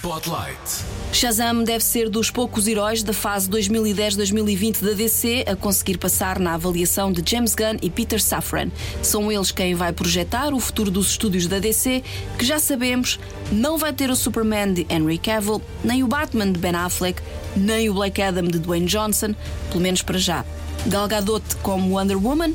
Spotlight. 0.06 0.84
Shazam 1.12 1.64
deve 1.64 1.82
ser 1.82 2.08
dos 2.08 2.30
poucos 2.30 2.68
heróis 2.68 3.02
da 3.02 3.12
fase 3.12 3.50
2010-2020 3.50 4.84
da 4.84 4.92
DC 4.92 5.44
a 5.48 5.56
conseguir 5.56 5.98
passar 5.98 6.38
na 6.38 6.54
avaliação 6.54 7.10
de 7.10 7.28
James 7.28 7.56
Gunn 7.56 7.78
e 7.82 7.90
Peter 7.90 8.22
Safran. 8.22 8.70
São 9.02 9.32
eles 9.32 9.50
quem 9.50 9.74
vai 9.74 9.92
projetar 9.92 10.54
o 10.54 10.60
futuro 10.60 10.92
dos 10.92 11.10
estúdios 11.10 11.48
da 11.48 11.58
DC, 11.58 12.04
que 12.38 12.44
já 12.44 12.60
sabemos 12.60 13.18
não 13.50 13.76
vai 13.76 13.92
ter 13.92 14.08
o 14.08 14.14
Superman 14.14 14.74
de 14.74 14.86
Henry 14.88 15.18
Cavill, 15.18 15.60
nem 15.82 16.04
o 16.04 16.06
Batman 16.06 16.52
de 16.52 16.60
Ben 16.60 16.76
Affleck, 16.76 17.20
nem 17.56 17.90
o 17.90 17.94
Black 17.94 18.22
Adam 18.22 18.44
de 18.44 18.60
Dwayne 18.60 18.86
Johnson, 18.86 19.34
pelo 19.70 19.80
menos 19.80 20.02
para 20.02 20.18
já. 20.18 20.44
Gal 20.86 21.08
Gadot 21.08 21.42
como 21.64 21.98
Wonder 21.98 22.24
Woman, 22.24 22.54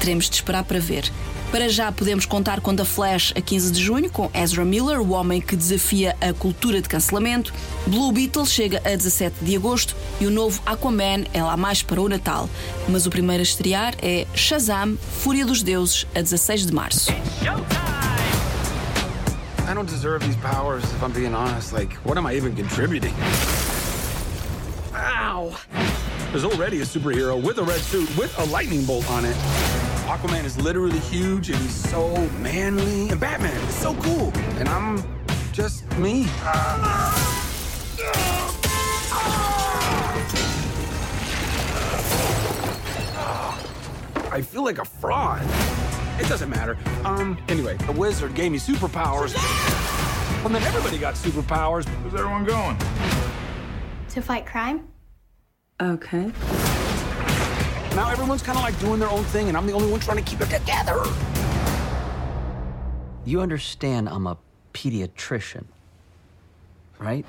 teremos 0.00 0.30
de 0.30 0.36
esperar 0.36 0.64
para 0.64 0.80
ver. 0.80 1.12
Para 1.56 1.70
já 1.70 1.90
podemos 1.90 2.26
contar 2.26 2.60
com 2.60 2.76
The 2.76 2.84
Flash 2.84 3.32
a 3.34 3.40
15 3.40 3.72
de 3.72 3.82
junho, 3.82 4.10
com 4.10 4.30
Ezra 4.34 4.62
Miller, 4.62 5.00
o 5.00 5.12
homem 5.12 5.40
que 5.40 5.56
desafia 5.56 6.14
a 6.20 6.34
cultura 6.34 6.82
de 6.82 6.86
cancelamento. 6.86 7.50
Blue 7.86 8.12
Beetle 8.12 8.44
chega 8.44 8.82
a 8.84 8.94
17 8.94 9.42
de 9.42 9.56
agosto 9.56 9.96
e 10.20 10.26
o 10.26 10.30
novo 10.30 10.60
Aquaman 10.66 11.24
é 11.32 11.42
lá 11.42 11.56
mais 11.56 11.82
para 11.82 11.98
o 11.98 12.10
Natal. 12.10 12.50
Mas 12.86 13.06
o 13.06 13.10
primeiro 13.10 13.40
a 13.40 13.42
estrear 13.42 13.94
é 14.02 14.26
Shazam, 14.34 14.98
Fúria 14.98 15.46
dos 15.46 15.62
Deuses, 15.62 16.06
a 16.14 16.20
16 16.20 16.66
de 16.66 16.74
março. 16.74 17.10
I 17.10 17.14
don't 19.72 19.90
deserve 19.90 20.26
these 20.26 20.36
powers, 20.42 20.84
if 20.84 21.02
I'm 21.02 21.10
being 21.10 21.34
honest. 21.34 21.72
Like, 21.72 21.96
what 22.04 22.18
am 22.18 22.26
I 22.26 22.36
even 22.36 22.54
contributing? 22.54 23.14
Ow! 24.94 25.54
There's 26.32 26.44
already 26.44 26.82
a 26.82 26.84
superhero 26.84 27.42
with 27.42 27.56
a 27.56 27.62
red 27.62 27.80
suit 27.80 28.14
with 28.18 28.38
a 28.38 28.44
lightning 28.44 28.84
bolt 28.84 29.10
on 29.10 29.24
it. 29.24 29.34
Aquaman 30.16 30.44
is 30.44 30.56
literally 30.56 30.98
huge 30.98 31.50
and 31.50 31.58
he's 31.58 31.74
so 31.74 32.16
manly. 32.40 33.10
And 33.10 33.20
Batman 33.20 33.54
is 33.68 33.74
so 33.74 33.94
cool. 33.96 34.32
And 34.58 34.66
I'm 34.66 35.04
just 35.52 35.84
me. 35.98 36.24
I 44.32 44.40
feel 44.42 44.64
like 44.64 44.78
a 44.78 44.86
fraud. 44.86 45.42
It 46.18 46.26
doesn't 46.30 46.48
matter. 46.48 46.78
Um, 47.04 47.36
anyway, 47.48 47.76
the 47.76 47.92
wizard 47.92 48.34
gave 48.34 48.52
me 48.52 48.58
superpowers. 48.58 49.34
Well, 50.42 50.48
then 50.48 50.62
everybody 50.62 50.96
got 50.96 51.14
superpowers. 51.16 51.86
Where's 51.86 52.14
everyone 52.14 52.46
going? 52.46 52.78
To 54.08 54.22
fight 54.22 54.46
crime? 54.46 54.88
Okay. 55.78 56.32
Now 57.96 58.10
everyone's 58.10 58.42
kind 58.42 58.58
of 58.58 58.62
like 58.62 58.78
doing 58.78 58.98
their 59.00 59.08
own 59.08 59.24
thing, 59.32 59.48
and 59.48 59.56
I'm 59.56 59.66
the 59.66 59.72
only 59.72 59.90
one 59.90 60.00
trying 60.00 60.22
to 60.22 60.22
keep 60.22 60.42
it 60.42 60.50
together. 60.50 61.00
You 63.24 63.40
understand 63.40 64.10
I'm 64.10 64.26
a 64.26 64.36
pediatrician, 64.74 65.64
right? 67.00 67.24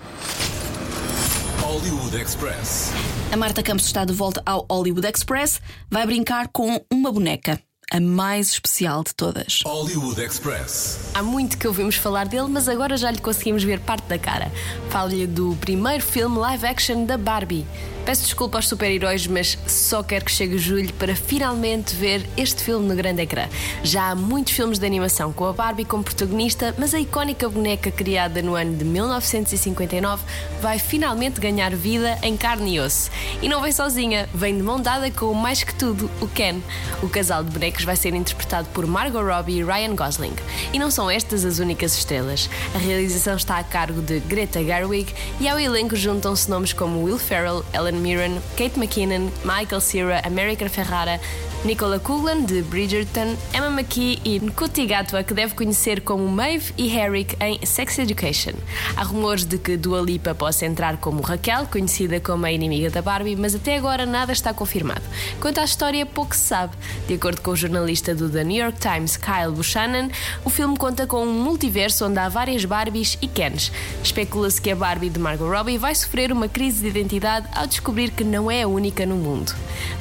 Hollywood 1.62 2.14
Express. 2.20 2.92
A 3.32 3.38
Marta 3.38 3.64
Campos 3.64 3.86
está 3.86 4.04
de 4.04 4.12
volta 4.12 4.44
ao 4.46 4.66
Hollywood 4.70 5.08
Express, 5.08 5.62
vai 5.90 6.06
brincar 6.06 6.50
com 6.50 6.84
uma 6.92 7.14
boneca. 7.14 7.62
A 7.90 8.02
mais 8.02 8.50
especial 8.50 9.02
de 9.06 9.16
todas. 9.16 9.62
Hollywood 9.66 10.20
Express. 10.22 11.12
Há 11.14 11.24
muito 11.24 11.58
que 11.58 11.66
ouvimos 11.66 11.96
falar 11.96 12.28
dele, 12.28 12.50
mas 12.50 12.68
agora 12.68 12.98
já 12.98 13.10
lhe 13.10 13.22
conseguimos 13.22 13.64
ver 13.64 13.80
parte 13.80 14.06
da 14.10 14.20
cara. 14.20 14.52
Falo-lhe 14.90 15.26
do 15.26 15.56
primeiro 15.62 16.04
filme 16.04 16.38
live 16.38 16.66
action 16.66 17.06
da 17.06 17.18
Barbie. 17.18 17.66
Peço 18.08 18.24
desculpa 18.24 18.58
aos 18.58 18.70
super-heróis, 18.70 19.28
mas 19.28 19.58
só 19.68 20.02
quero 20.02 20.24
que 20.24 20.32
chegue 20.32 20.58
julho 20.58 20.94
para 20.94 21.14
finalmente 21.14 21.94
ver 21.94 22.26
este 22.38 22.64
filme 22.64 22.88
no 22.88 22.96
grande 22.96 23.22
ecrã. 23.22 23.50
Já 23.84 24.12
há 24.12 24.16
muitos 24.16 24.54
filmes 24.54 24.80
de 24.80 24.86
animação 24.86 25.34
com 25.34 25.44
a 25.44 25.52
Barbie 25.52 25.84
como 25.84 26.06
protagonista, 26.06 26.74
mas 26.78 26.94
a 26.94 27.02
icónica 27.02 27.50
boneca 27.50 27.92
criada 27.92 28.42
no 28.42 28.56
ano 28.56 28.78
de 28.78 28.86
1959 28.86 30.24
vai 30.62 30.80
finalmente 30.80 31.42
ganhar 31.42 31.76
vida 31.76 32.18
em 32.24 32.38
carne 32.38 32.76
e 32.76 32.80
osso. 32.80 33.12
E 33.42 33.50
não 33.50 33.62
vem 33.62 33.74
sozinha, 33.74 34.30
vem 34.34 34.56
de 34.56 34.64
mão 34.64 34.80
dada 34.80 35.12
com 35.12 35.26
o 35.26 35.36
mais 35.36 35.62
que 35.62 35.76
tudo, 35.76 36.10
o 36.22 36.30
Ken. 36.30 36.62
O 37.04 37.10
casal 37.10 37.44
de 37.44 37.52
bonecos 37.52 37.84
vai 37.84 37.98
ser 37.98 38.14
interpretado 38.14 38.70
por 38.70 38.88
Margot 38.88 39.22
Robbie 39.22 39.58
e 39.58 39.64
Ryan 39.66 39.98
Gosling. 39.98 40.36
E 40.72 40.80
não 40.80 40.90
são 40.90 41.12
estas 41.12 41.44
as 41.44 41.60
únicas 41.60 41.98
estrelas. 41.98 42.50
A 42.74 42.78
realização 42.78 43.36
está 43.36 43.58
a 43.58 43.66
cargo 43.66 44.02
de 44.02 44.22
Greta 44.22 44.64
Gerwig 44.64 45.14
e 45.42 45.50
ao 45.50 45.60
elenco 45.60 45.98
juntam-se 45.98 46.50
nomes 46.50 46.72
como 46.72 47.04
Will 47.04 47.20
Ferrell, 47.20 47.66
Ellen 47.74 47.97
Mirren, 48.02 48.42
Kate 48.56 48.76
McKinnon, 48.76 49.32
Michael 49.46 49.82
Cera, 49.82 50.22
America 50.26 50.68
Ferrara, 50.70 51.20
Nicola 51.66 52.00
Coughlan 52.00 52.44
de 52.46 52.62
Bridgerton, 52.62 53.36
Emma 53.54 53.70
McKee 53.70 54.22
e 54.24 54.40
Nkuti 54.40 54.86
Gatwa, 54.86 55.24
que 55.24 55.34
deve 55.34 55.56
conhecer 55.56 56.02
como 56.02 56.26
Maeve 56.28 56.72
e 56.78 56.96
Herrick 56.96 57.36
em 57.42 57.66
Sex 57.66 57.98
Education. 57.98 58.54
Há 58.96 59.04
rumores 59.04 59.44
de 59.44 59.58
que 59.58 59.76
Dua 59.76 60.00
Lipa 60.00 60.36
possa 60.36 60.68
entrar 60.68 60.98
como 60.98 61.22
Raquel, 61.22 61.66
conhecida 61.66 62.20
como 62.20 62.46
a 62.46 62.52
inimiga 62.52 62.92
da 62.92 63.02
Barbie, 63.02 63.36
mas 63.36 63.56
até 63.56 63.76
agora 63.76 64.06
nada 64.06 64.32
está 64.32 64.54
confirmado. 64.54 65.02
Quanto 65.42 65.60
à 65.60 65.64
história, 65.64 66.06
pouco 66.06 66.36
se 66.36 66.44
sabe. 66.44 66.78
De 67.08 67.16
acordo 67.16 67.42
com 67.42 67.52
o 67.52 67.56
jornalista 67.56 68.14
do 68.14 68.30
The 68.30 68.44
New 68.44 68.64
York 68.64 68.80
Times, 68.80 69.18
Kyle 69.18 69.52
Buchanan, 69.52 70.10
o 70.46 70.50
filme 70.52 70.78
conta 70.78 71.08
com 71.08 71.24
um 71.24 71.44
multiverso 71.44 72.06
onde 72.06 72.20
há 72.20 72.30
várias 72.30 72.64
Barbies 72.66 73.18
e 73.20 73.28
Kens. 73.28 73.72
Especula-se 74.04 74.62
que 74.62 74.70
a 74.70 74.76
Barbie 74.76 75.10
de 75.10 75.20
Margot 75.20 75.50
Robbie 75.50 75.80
vai 75.80 75.96
sofrer 75.96 76.32
uma 76.32 76.48
crise 76.48 76.82
de 76.82 76.88
identidade 76.88 77.48
ao 77.54 77.66
descobrir 77.66 78.12
que 78.12 78.24
não 78.24 78.50
é 78.50 78.62
a 78.62 78.68
única 78.68 79.06
no 79.06 79.16
mundo. 79.16 79.54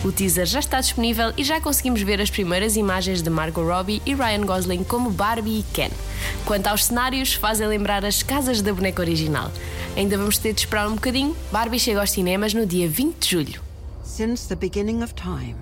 O 0.04 0.12
teaser 0.12 0.46
já 0.46 0.60
está 0.60 0.80
disponível 0.80 1.32
e 1.36 1.45
já 1.46 1.60
conseguimos 1.60 2.02
ver 2.02 2.20
as 2.20 2.28
primeiras 2.28 2.76
imagens 2.76 3.22
de 3.22 3.30
Margot 3.30 3.62
Robbie 3.62 4.02
e 4.04 4.14
Ryan 4.14 4.44
Gosling 4.44 4.82
como 4.82 5.10
Barbie 5.10 5.60
e 5.60 5.64
Ken. 5.72 5.90
Quanto 6.44 6.66
aos 6.66 6.86
cenários, 6.86 7.34
fazem 7.34 7.68
lembrar 7.68 8.04
as 8.04 8.22
casas 8.22 8.60
da 8.60 8.72
boneca 8.72 9.00
original. 9.00 9.52
Ainda 9.96 10.18
vamos 10.18 10.38
ter 10.38 10.52
de 10.52 10.60
esperar 10.60 10.88
um 10.88 10.96
bocadinho. 10.96 11.36
Barbie 11.52 11.78
chega 11.78 12.00
aos 12.00 12.10
cinemas 12.10 12.52
no 12.52 12.66
dia 12.66 12.88
20 12.88 13.18
de 13.20 13.28
julho. 13.28 13.62
Since 14.02 14.48
the 14.48 14.56
beginning 14.56 15.02
of 15.02 15.14
time, 15.14 15.56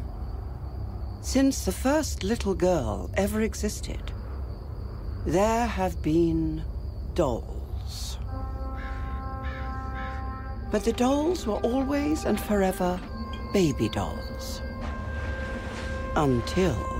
since 1.20 1.64
the 1.64 1.72
first 1.72 2.24
little 2.24 2.54
girl 2.54 3.10
ever 3.14 3.42
existed, 3.42 4.00
there 5.26 5.66
have 5.66 5.96
been 6.02 6.62
dolls. 7.14 8.18
But 10.72 10.84
the 10.84 10.92
dolls 10.92 11.46
were 11.46 11.60
always 11.62 12.24
and 12.24 12.40
forever 12.40 12.98
baby 13.52 13.88
dolls. 13.90 14.63
Until. 16.16 16.93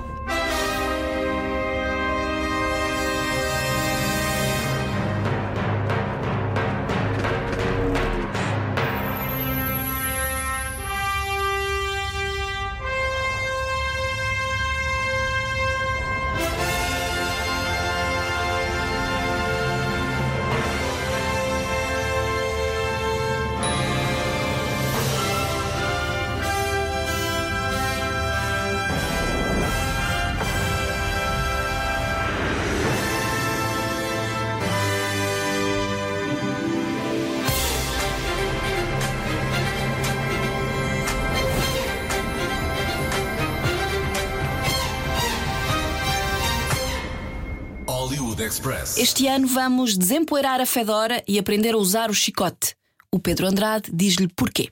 Express. 48.54 48.96
Este 48.98 49.26
ano 49.26 49.48
vamos 49.48 49.98
desempoeirar 49.98 50.60
a 50.60 50.66
Fedora 50.66 51.24
e 51.26 51.40
aprender 51.40 51.74
a 51.74 51.76
usar 51.76 52.08
o 52.08 52.14
chicote. 52.14 52.76
O 53.10 53.18
Pedro 53.18 53.48
Andrade 53.48 53.90
diz-lhe 53.92 54.28
porquê. 54.28 54.68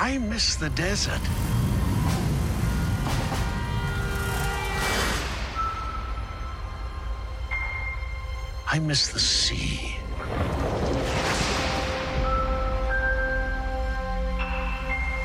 I 0.00 0.18
miss 0.18 0.56
the 0.56 0.68
desert. 0.70 1.20
I 8.72 8.80
miss 8.80 9.08
the 9.10 9.20
sea. 9.20 9.94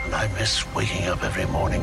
And 0.06 0.14
I 0.14 0.28
miss 0.40 0.64
waking 0.76 1.10
up 1.10 1.24
every 1.24 1.48
morning, 1.48 1.82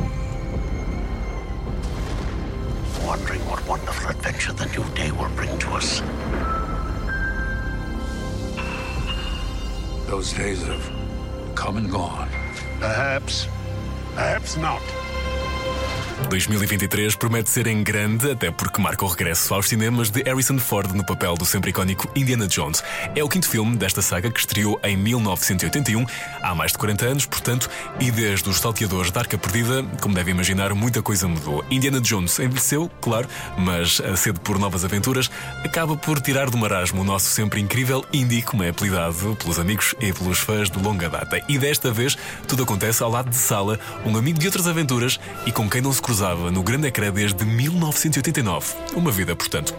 wondering 3.05 3.41
what 3.47 3.67
wonderful 3.67 4.11
adventure 4.11 4.53
the 4.53 4.67
new 4.67 4.85
day 4.95 5.11
will 5.11 5.29
bring 5.31 5.57
to 5.59 5.71
us. 5.71 6.01
Those 10.07 10.33
days 10.33 10.63
have 10.67 10.91
come 11.55 11.77
and 11.77 11.91
gone. 11.91 12.29
Perhaps. 12.81 13.47
Perhaps 14.15 14.57
not. 14.57 15.02
2023 16.29 17.15
promete 17.17 17.51
ser 17.51 17.67
em 17.67 17.83
grande, 17.83 18.31
até 18.31 18.51
porque 18.51 18.81
marca 18.81 19.05
o 19.05 19.09
regresso 19.09 19.53
aos 19.53 19.69
cinemas 19.69 20.11
de 20.11 20.23
Harrison 20.23 20.59
Ford 20.59 20.93
no 20.95 21.05
papel 21.05 21.35
do 21.35 21.45
sempre 21.45 21.71
icónico 21.71 22.11
Indiana 22.17 22.47
Jones. 22.47 22.83
É 23.15 23.23
o 23.23 23.29
quinto 23.29 23.49
filme 23.49 23.77
desta 23.77 24.01
saga 24.01 24.31
que 24.31 24.41
estreou 24.41 24.81
em 24.83 24.97
1981, 24.97 26.07
há 26.43 26.55
mais 26.55 26.73
de 26.73 26.79
40 26.79 27.05
anos, 27.05 27.27
portanto, 27.27 27.69
e 28.01 28.11
desde 28.11 28.49
os 28.49 28.59
salteadores 28.59 29.11
da 29.11 29.21
Arca 29.21 29.37
Perdida, 29.37 29.83
como 30.01 30.15
deve 30.15 30.31
imaginar, 30.31 30.75
muita 30.75 31.03
coisa 31.03 31.29
mudou. 31.29 31.65
Indiana 31.71 32.01
Jones 32.01 32.39
envelheceu, 32.39 32.91
claro, 33.01 33.29
mas 33.59 34.01
a 34.01 34.17
sede 34.17 34.41
por 34.41 34.59
novas 34.59 34.85
aventuras 34.85 35.31
acaba 35.65 35.97
por 35.97 36.21
tirar 36.21 36.49
do 36.51 36.57
marasmo 36.57 37.03
o 37.03 37.05
nosso 37.05 37.27
sempre 37.27 37.61
incrível 37.61 38.05
Indy, 38.13 38.43
como 38.43 38.63
é 38.63 38.71
apelidado 38.71 39.37
pelos 39.37 39.59
amigos 39.59 39.95
e 40.01 40.13
pelos 40.13 40.39
fãs 40.39 40.71
de 40.71 40.79
longa 40.79 41.09
data. 41.09 41.43
E 41.49 41.59
desta 41.59 41.93
vez 41.93 42.17
tudo 42.49 42.63
acontece 42.63 43.03
ao 43.03 43.11
lado 43.11 43.31
de 43.31 43.37
Sala, 43.37 43.79
um 44.05 44.17
amigo 44.17 44.39
de 44.39 44.47
outras 44.47 44.67
aventuras 44.67 45.21
e 45.47 45.53
com 45.53 45.69
quem 45.69 45.81
não 45.81 45.93
se 45.93 46.01
cruzava 46.13 46.51
no 46.51 46.63
grande 46.63 46.89
ecrã 46.89 47.11
desde 47.11 47.43
1989. 47.43 48.75
Uma 48.95 49.11
vida, 49.11 49.35
portanto. 49.35 49.75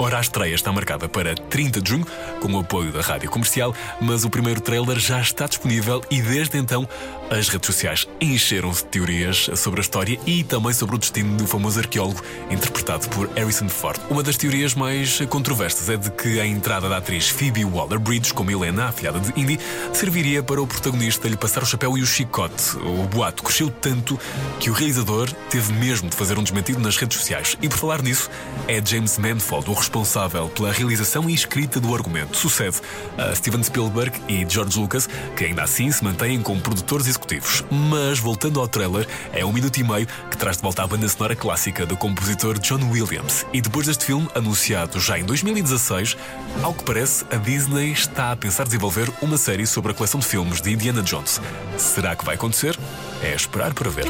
Ora, 0.00 0.18
a 0.18 0.20
estreia 0.20 0.52
está 0.52 0.72
marcada 0.72 1.08
para 1.08 1.32
30 1.32 1.80
de 1.80 1.90
junho, 1.90 2.04
com 2.40 2.52
o 2.52 2.58
apoio 2.58 2.90
da 2.90 3.00
rádio 3.00 3.30
comercial, 3.30 3.72
mas 4.00 4.24
o 4.24 4.28
primeiro 4.28 4.60
trailer 4.60 4.98
já 4.98 5.20
está 5.20 5.46
disponível 5.46 6.02
e 6.10 6.20
desde 6.20 6.58
então 6.58 6.88
as 7.30 7.48
redes 7.48 7.66
sociais 7.66 8.06
encheram-se 8.20 8.84
de 8.84 8.88
teorias 8.88 9.50
sobre 9.56 9.80
a 9.80 9.82
história 9.82 10.18
e 10.26 10.44
também 10.44 10.72
sobre 10.72 10.94
o 10.94 10.98
destino 10.98 11.36
do 11.36 11.46
famoso 11.46 11.80
arqueólogo 11.80 12.22
interpretado 12.50 13.08
por 13.08 13.28
Harrison 13.30 13.68
Ford. 13.68 14.00
Uma 14.08 14.22
das 14.22 14.36
teorias 14.36 14.74
mais 14.74 15.20
controversas 15.28 15.88
é 15.88 15.96
de 15.96 16.10
que 16.10 16.40
a 16.40 16.46
entrada 16.46 16.88
da 16.88 16.98
atriz 16.98 17.28
Phoebe 17.28 17.64
Waller-Bridge 17.64 18.32
como 18.32 18.50
Helena, 18.50 18.86
a 18.86 18.92
filhada 18.92 19.18
de 19.18 19.38
Indy, 19.40 19.58
serviria 19.92 20.42
para 20.42 20.62
o 20.62 20.66
protagonista 20.66 21.28
lhe 21.28 21.36
passar 21.36 21.62
o 21.62 21.66
chapéu 21.66 21.98
e 21.98 22.02
o 22.02 22.06
chicote. 22.06 22.76
O 22.76 23.08
boato 23.08 23.42
cresceu 23.42 23.70
tanto 23.70 24.18
que 24.60 24.70
o 24.70 24.72
realizador 24.72 25.30
teve 25.50 25.72
mesmo 25.72 26.08
de 26.08 26.16
fazer 26.16 26.38
um 26.38 26.42
desmentido 26.42 26.78
nas 26.80 26.96
redes 26.96 27.18
sociais. 27.18 27.56
E 27.60 27.68
por 27.68 27.78
falar 27.78 28.02
nisso, 28.02 28.30
é 28.68 28.80
James 28.84 29.18
Manfold, 29.18 29.68
o 29.68 29.74
responsável 29.74 30.48
pela 30.48 30.72
realização 30.72 31.28
e 31.28 31.34
escrita 31.34 31.80
do 31.80 31.92
argumento. 31.94 32.36
Sucede 32.36 32.76
a 33.18 33.34
Steven 33.34 33.62
Spielberg 33.62 34.16
e 34.28 34.46
George 34.48 34.78
Lucas, 34.78 35.08
que 35.36 35.44
ainda 35.44 35.64
assim 35.64 35.90
se 35.90 36.04
mantêm 36.04 36.40
como 36.40 36.60
produtores 36.60 37.15
executivos. 37.16 37.64
Mas, 37.70 38.18
voltando 38.18 38.60
ao 38.60 38.68
trailer, 38.68 39.06
é 39.32 39.44
um 39.44 39.52
minuto 39.52 39.78
e 39.78 39.84
meio 39.84 40.06
que 40.30 40.36
traz 40.36 40.56
de 40.56 40.62
volta 40.62 40.82
a 40.82 40.86
banda 40.86 41.08
sonora 41.08 41.34
clássica 41.34 41.86
do 41.86 41.96
compositor 41.96 42.58
John 42.58 42.90
Williams. 42.90 43.46
E 43.52 43.60
depois 43.60 43.86
deste 43.86 44.04
filme, 44.04 44.28
anunciado 44.34 45.00
já 45.00 45.18
em 45.18 45.24
2016, 45.24 46.16
ao 46.62 46.74
que 46.74 46.84
parece, 46.84 47.24
a 47.30 47.36
Disney 47.36 47.92
está 47.92 48.32
a 48.32 48.36
pensar 48.36 48.64
desenvolver 48.64 49.10
uma 49.20 49.38
série 49.38 49.66
sobre 49.66 49.92
a 49.92 49.94
coleção 49.94 50.20
de 50.20 50.26
filmes 50.26 50.60
de 50.60 50.72
Indiana 50.72 51.02
Jones. 51.02 51.40
Será 51.76 52.14
que 52.14 52.24
vai 52.24 52.34
acontecer? 52.34 52.78
É 53.22 53.34
esperar 53.34 53.72
para 53.72 53.90
ver. 53.90 54.06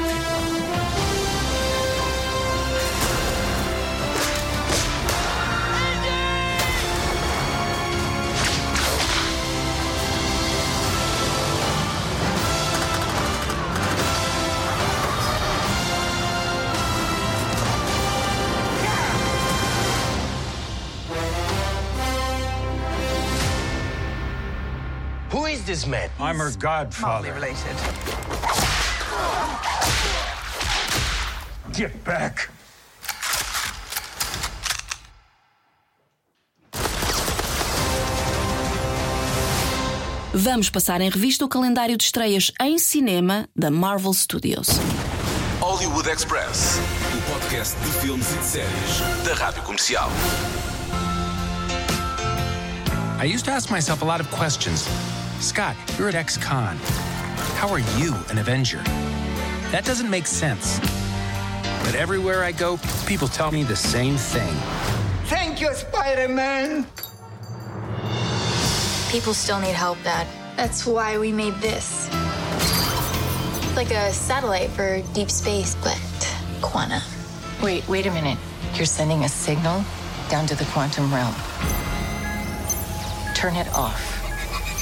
I'm 26.19 26.39
her 26.39 26.51
godfather. 26.59 27.33
related. 27.35 27.77
Get 31.73 32.05
back. 32.05 32.49
Vamos 40.33 40.69
passar 40.71 41.01
em 41.01 41.09
revista 41.11 41.45
o 41.45 41.49
calendário 41.49 41.97
de 41.97 42.05
estreias 42.05 42.51
em 42.61 42.79
cinema 42.79 43.49
da 43.55 43.71
Marvel 43.71 44.13
Studios. 44.13 44.69
Hollywood 45.61 46.09
Express. 46.09 46.79
O 47.17 47.33
podcast 47.33 47.77
de 47.81 47.91
filmes 48.01 48.33
e 48.33 48.39
de 48.39 48.45
séries 48.45 49.25
da 49.25 49.35
Rádio 49.35 49.63
Comercial. 49.63 50.11
I 53.23 53.27
used 53.27 53.45
to 53.47 53.51
ask 53.51 53.71
myself 53.71 54.03
a 54.03 54.07
lot 54.07 54.21
of 54.21 54.31
questions. 54.31 54.87
Scott, 55.41 55.77
you're 55.99 56.09
at 56.09 56.15
ex-con. 56.15 56.77
How 57.57 57.69
are 57.69 57.81
you 57.99 58.15
an 58.31 58.39
Avenger? 58.39 58.83
That 59.71 59.85
doesn't 59.85 60.09
make 60.09 60.27
sense. 60.27 60.79
But 61.85 61.95
everywhere 61.95 62.43
I 62.43 62.53
go, 62.53 62.79
people 63.07 63.29
tell 63.29 63.51
me 63.51 63.63
the 63.63 63.77
same 63.77 64.17
thing. 64.17 64.55
Thank 65.27 65.61
you, 65.61 65.73
Spider-Man. 65.75 66.87
People 69.11 69.35
still 69.35 69.61
need 69.61 69.75
help, 69.75 70.03
Dad. 70.03 70.27
That's 70.57 70.87
why 70.87 71.19
we 71.19 71.33
made 71.33 71.55
this. 71.55 72.09
It's 72.11 73.77
Like 73.77 73.91
a 73.91 74.13
satellite 74.13 74.71
for 74.71 75.03
deep 75.13 75.31
space, 75.31 75.77
but 75.77 75.99
quantum. 76.63 77.03
Wait, 77.63 77.87
wait 77.89 78.07
a 78.07 78.11
minute. 78.11 78.39
You're 78.75 78.87
sending 78.87 79.25
a 79.25 79.29
signal 79.29 79.85
down 80.29 80.47
to 80.47 80.55
the 80.55 80.65
quantum 80.67 81.13
realm. 81.13 81.35
Turn 83.35 83.55
it 83.55 83.69
off. 83.75 84.16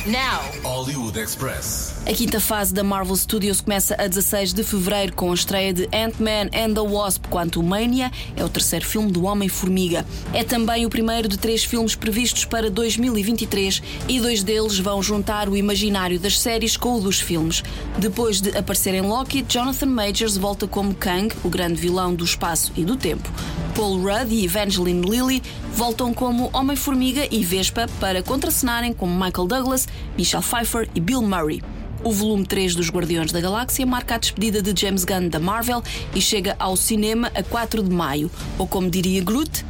Now. 0.07 0.45
Hollywood 0.63 1.19
Express. 1.19 1.95
A 2.07 2.13
quinta 2.13 2.39
fase 2.39 2.75
da 2.75 2.85
Marvel 2.85 3.17
Studios 3.17 3.63
começa 3.63 3.95
a 3.99 4.07
16 4.07 4.53
de 4.53 4.63
fevereiro 4.63 5.15
com 5.15 5.31
a 5.31 5.35
estreia 5.35 5.73
de 5.73 5.85
Ant-Man 5.85 6.51
and 6.53 6.75
the 6.75 6.81
Wasp 6.87 7.27
Quantumania. 7.29 8.13
É 8.37 8.45
o 8.45 8.49
terceiro 8.51 8.85
filme 8.85 9.11
do 9.11 9.25
Homem-Formiga. 9.25 10.05
É 10.35 10.45
também 10.45 10.85
o 10.85 10.91
primeiro 10.91 11.27
de 11.27 11.39
três 11.39 11.65
filmes 11.65 11.95
previstos 11.95 12.45
para 12.45 12.71
2023 12.71 13.83
e 14.07 14.21
dois 14.21 14.43
deles 14.43 14.79
vão 14.79 15.03
juntar 15.03 15.49
o 15.49 15.57
imaginário 15.57 16.21
das 16.21 16.39
séries 16.39 16.77
com 16.77 16.97
o 16.97 17.01
dos 17.01 17.19
filmes. 17.19 17.63
Depois 17.97 18.43
de 18.43 18.55
aparecer 18.59 18.93
em 18.93 19.01
Loki, 19.01 19.43
Jonathan 19.49 19.87
Majors 19.87 20.37
volta 20.37 20.67
como 20.67 20.95
Kang, 20.95 21.35
o 21.43 21.49
grande 21.49 21.81
vilão 21.81 22.15
do 22.15 22.25
espaço 22.25 22.73
e 22.77 22.85
do 22.85 22.95
tempo. 22.95 23.33
Paul 23.75 24.01
Rudd 24.01 24.33
e 24.33 24.45
Evangeline 24.45 25.03
Lilly 25.03 25.43
voltam 25.75 26.15
como 26.15 26.49
Homem-Formiga 26.53 27.27
e 27.29 27.43
Vespa 27.43 27.87
para 27.99 28.23
contracenarem 28.23 28.93
como 28.93 29.13
Michael 29.13 29.49
Douglas, 29.49 29.89
Michelle 30.17 30.45
Pfeiffer 30.45 30.89
e 30.95 31.01
Bill 31.01 31.23
Murray. 31.23 31.61
O 32.05 32.13
volume 32.13 32.47
3 32.47 32.77
dos 32.77 32.89
Guardiões 32.89 33.33
da 33.33 33.41
Galáxia 33.41 33.85
marca 33.85 34.15
a 34.15 34.19
despedida 34.19 34.63
de 34.63 34.81
James 34.81 35.05
Gunn 35.05 35.29
da 35.29 35.41
Marvel 35.41 35.83
e 36.15 36.21
chega 36.21 36.55
ao 36.59 36.77
cinema 36.77 37.33
a 37.35 37.43
4 37.43 37.83
de 37.83 37.91
maio. 37.91 38.31
Ou 38.59 38.69
como 38.69 38.89
diria 38.89 39.23
Groot, 39.25 39.65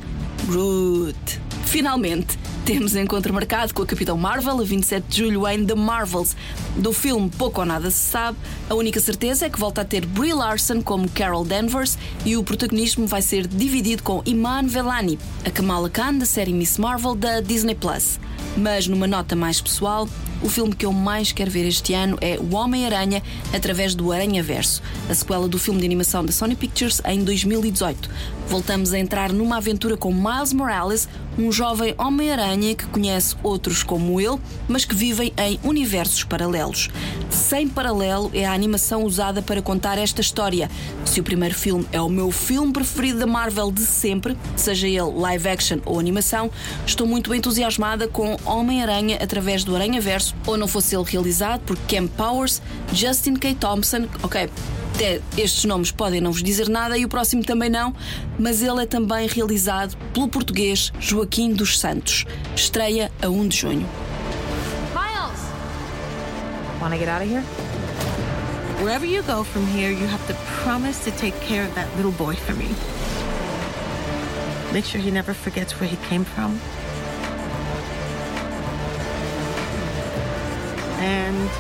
Groot. 0.46 1.43
Finalmente, 1.66 2.38
temos 2.64 2.94
encontro 2.96 3.34
marcado 3.34 3.74
com 3.74 3.82
a 3.82 3.86
Capitão 3.86 4.16
Marvel 4.16 4.60
a 4.60 4.64
27 4.64 5.06
de 5.08 5.18
julho 5.18 5.46
em 5.48 5.66
The 5.66 5.74
Marvels. 5.74 6.36
Do 6.76 6.92
filme 6.92 7.28
pouco 7.28 7.60
ou 7.60 7.66
nada 7.66 7.90
se 7.90 8.10
sabe, 8.10 8.38
a 8.70 8.74
única 8.74 9.00
certeza 9.00 9.46
é 9.46 9.50
que 9.50 9.58
volta 9.58 9.80
a 9.80 9.84
ter 9.84 10.06
Brie 10.06 10.32
Larson 10.32 10.80
como 10.80 11.08
Carol 11.10 11.44
Danvers 11.44 11.98
e 12.24 12.36
o 12.36 12.44
protagonismo 12.44 13.06
vai 13.06 13.22
ser 13.22 13.46
dividido 13.46 14.02
com 14.02 14.22
Iman 14.24 14.66
Velani, 14.66 15.18
a 15.44 15.50
Kamala 15.50 15.90
Khan 15.90 16.14
da 16.14 16.26
série 16.26 16.52
Miss 16.52 16.78
Marvel 16.78 17.14
da 17.14 17.40
Disney 17.40 17.74
Plus. 17.74 18.18
Mas 18.56 18.86
numa 18.86 19.06
nota 19.06 19.34
mais 19.34 19.60
pessoal, 19.60 20.08
o 20.42 20.48
filme 20.48 20.74
que 20.74 20.84
eu 20.84 20.92
mais 20.92 21.32
quero 21.32 21.50
ver 21.50 21.66
este 21.66 21.94
ano 21.94 22.18
é 22.20 22.38
O 22.38 22.54
Homem-Aranha 22.54 23.22
através 23.52 23.94
do 23.94 24.12
Aranha 24.12 24.42
Verso, 24.42 24.82
a 25.08 25.14
sequela 25.14 25.48
do 25.48 25.58
filme 25.58 25.80
de 25.80 25.86
animação 25.86 26.24
da 26.24 26.32
Sony 26.32 26.54
Pictures 26.54 27.00
em 27.06 27.24
2018. 27.24 28.10
Voltamos 28.46 28.92
a 28.92 28.98
entrar 28.98 29.32
numa 29.32 29.56
aventura 29.56 29.96
com 29.96 30.12
Miles 30.12 30.52
Morales, 30.52 31.08
um 31.38 31.50
jovem 31.50 31.94
Homem-Aranha 31.98 32.74
que 32.74 32.86
conhece 32.86 33.34
outros 33.42 33.82
como 33.82 34.20
ele, 34.20 34.38
mas 34.68 34.84
que 34.84 34.94
vivem 34.94 35.32
em 35.36 35.58
universos 35.64 36.22
paralelos. 36.24 36.90
Sem 37.30 37.66
paralelo 37.66 38.30
é 38.34 38.44
a 38.44 38.52
animação 38.52 39.02
usada 39.02 39.42
para 39.42 39.62
contar 39.62 39.98
esta 39.98 40.20
história. 40.20 40.70
Se 41.04 41.20
o 41.20 41.24
primeiro 41.24 41.54
filme 41.54 41.86
é 41.90 42.00
o 42.00 42.08
meu 42.08 42.30
filme 42.30 42.72
preferido 42.72 43.18
da 43.18 43.26
Marvel 43.26 43.72
de 43.72 43.80
sempre, 43.80 44.36
seja 44.56 44.86
ele 44.86 45.10
live 45.16 45.48
action 45.48 45.78
ou 45.84 45.98
animação, 45.98 46.50
estou 46.86 47.06
muito 47.06 47.34
entusiasmada 47.34 48.06
com 48.06 48.33
Homem-Aranha 48.44 49.18
através 49.20 49.64
do 49.64 49.74
Aranha 49.74 50.00
Verso 50.00 50.34
ou 50.46 50.56
não 50.56 50.68
fosse 50.68 50.96
ele 50.96 51.04
realizado 51.04 51.60
por 51.60 51.76
Cam 51.88 52.06
Powers, 52.06 52.60
Justin 52.92 53.34
K. 53.34 53.54
Thompson, 53.54 54.06
ok, 54.22 54.48
até 54.94 55.20
estes 55.36 55.64
nomes 55.64 55.90
podem 55.90 56.20
não 56.20 56.30
vos 56.30 56.42
dizer 56.42 56.68
nada 56.68 56.96
e 56.96 57.04
o 57.04 57.08
próximo 57.08 57.42
também 57.44 57.68
não, 57.68 57.92
mas 58.38 58.62
ele 58.62 58.82
é 58.82 58.86
também 58.86 59.26
realizado 59.26 59.96
pelo 60.12 60.28
português 60.28 60.92
Joaquim 61.00 61.52
dos 61.52 61.78
Santos. 61.80 62.24
Estreia 62.54 63.10
a 63.20 63.28
1 63.28 63.48
de 63.48 63.56
junho. 63.56 63.88
Miles! 64.94 65.40
Wanna 66.80 66.96
get 66.96 67.08
out 67.08 67.22
of 67.22 67.28
here? 67.28 67.42
Wherever 68.80 69.04
you 69.04 69.22
go 69.22 69.42
from 69.42 69.66
here, 69.66 69.90
you 69.90 70.06
have 70.06 70.24
to 70.28 70.34
promise 70.62 71.02
to 71.04 71.10
take 71.18 71.34
care 71.40 71.64
of 71.66 71.74
that 71.74 71.88
little 71.96 72.12
boy 72.12 72.34
for 72.34 72.54
me. 72.54 72.68
Make 74.72 74.84
sure 74.84 75.00
he 75.00 75.10
never 75.10 75.34
forgets 75.34 75.80
where 75.80 75.88
he 75.88 75.96
came 76.08 76.24
from. 76.24 76.60
And 81.04 81.50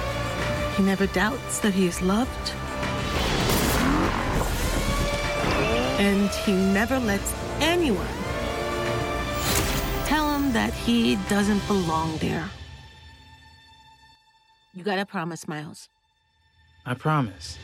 he 0.74 0.82
never 0.82 1.06
doubts 1.08 1.58
that 1.58 1.74
he 1.74 1.86
is 1.86 2.00
loved. 2.00 2.46
And 6.00 6.30
he 6.46 6.52
never 6.52 6.98
lets 6.98 7.30
anyone 7.60 8.16
tell 10.06 10.34
him 10.34 10.52
that 10.54 10.72
he 10.72 11.16
doesn't 11.28 11.64
belong 11.66 12.16
there. 12.18 12.48
You 14.72 14.82
gotta 14.82 15.04
promise, 15.04 15.46
Miles. 15.46 15.90
I 16.86 16.94
promise. 16.94 17.58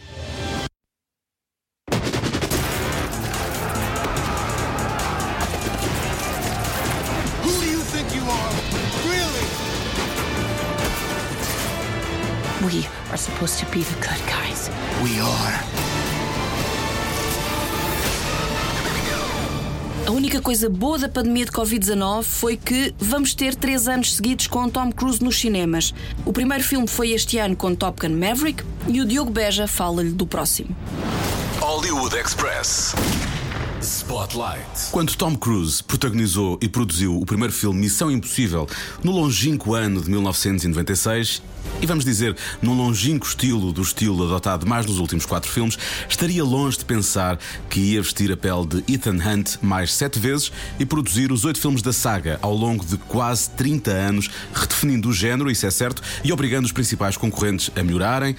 Supposed 13.20 13.58
to 13.58 13.66
be 13.66 13.82
the 13.82 13.94
good 13.96 14.22
guys. 14.26 14.70
We 15.02 15.20
are. 15.20 15.60
A 20.06 20.10
única 20.10 20.40
coisa 20.40 20.68
boa 20.68 20.98
da 20.98 21.08
pandemia 21.08 21.44
de 21.44 21.52
Covid-19 21.52 22.24
foi 22.24 22.56
que 22.56 22.94
vamos 22.98 23.34
ter 23.34 23.54
três 23.54 23.86
anos 23.86 24.14
seguidos 24.14 24.46
com 24.46 24.68
Tom 24.68 24.90
Cruise 24.90 25.22
nos 25.22 25.38
cinemas. 25.38 25.94
O 26.24 26.32
primeiro 26.32 26.64
filme 26.64 26.88
foi 26.88 27.10
este 27.10 27.38
ano 27.38 27.54
com 27.54 27.74
Top 27.74 28.00
Gun 28.00 28.16
Maverick 28.16 28.64
e 28.88 29.00
o 29.00 29.06
Diogo 29.06 29.30
Beja 29.30 29.68
fala-lhe 29.68 30.10
do 30.10 30.26
próximo. 30.26 30.74
Hollywood 31.60 32.16
Express. 32.16 32.94
Spotlight. 33.82 34.90
Quando 34.90 35.14
Tom 35.14 35.34
Cruise 35.36 35.82
protagonizou 35.82 36.58
e 36.60 36.68
produziu 36.68 37.18
o 37.18 37.24
primeiro 37.24 37.52
filme 37.52 37.80
Missão 37.80 38.10
Impossível 38.10 38.68
no 39.02 39.12
longínquo 39.12 39.74
ano 39.74 40.02
de 40.02 40.10
1996, 40.10 41.42
e 41.82 41.86
vamos 41.86 42.04
dizer, 42.04 42.36
num 42.60 42.74
longínquo 42.74 43.26
estilo 43.26 43.72
do 43.72 43.80
estilo 43.80 44.24
adotado 44.24 44.66
mais 44.66 44.84
nos 44.84 44.98
últimos 44.98 45.24
quatro 45.24 45.50
filmes, 45.50 45.78
estaria 46.08 46.44
longe 46.44 46.78
de 46.78 46.84
pensar 46.84 47.38
que 47.70 47.80
ia 47.80 48.02
vestir 48.02 48.30
a 48.30 48.36
pele 48.36 48.66
de 48.66 48.94
Ethan 48.94 49.16
Hunt 49.16 49.56
mais 49.62 49.94
sete 49.94 50.18
vezes 50.18 50.52
e 50.78 50.84
produzir 50.84 51.32
os 51.32 51.44
oito 51.44 51.58
filmes 51.58 51.80
da 51.80 51.92
saga 51.92 52.38
ao 52.42 52.54
longo 52.54 52.84
de 52.84 52.98
quase 52.98 53.48
30 53.50 53.90
anos, 53.90 54.30
redefinindo 54.52 55.08
o 55.08 55.12
género, 55.12 55.50
isso 55.50 55.64
é 55.66 55.70
certo, 55.70 56.02
e 56.22 56.32
obrigando 56.32 56.66
os 56.66 56.72
principais 56.72 57.16
concorrentes 57.16 57.70
a 57.74 57.82
melhorarem 57.82 58.36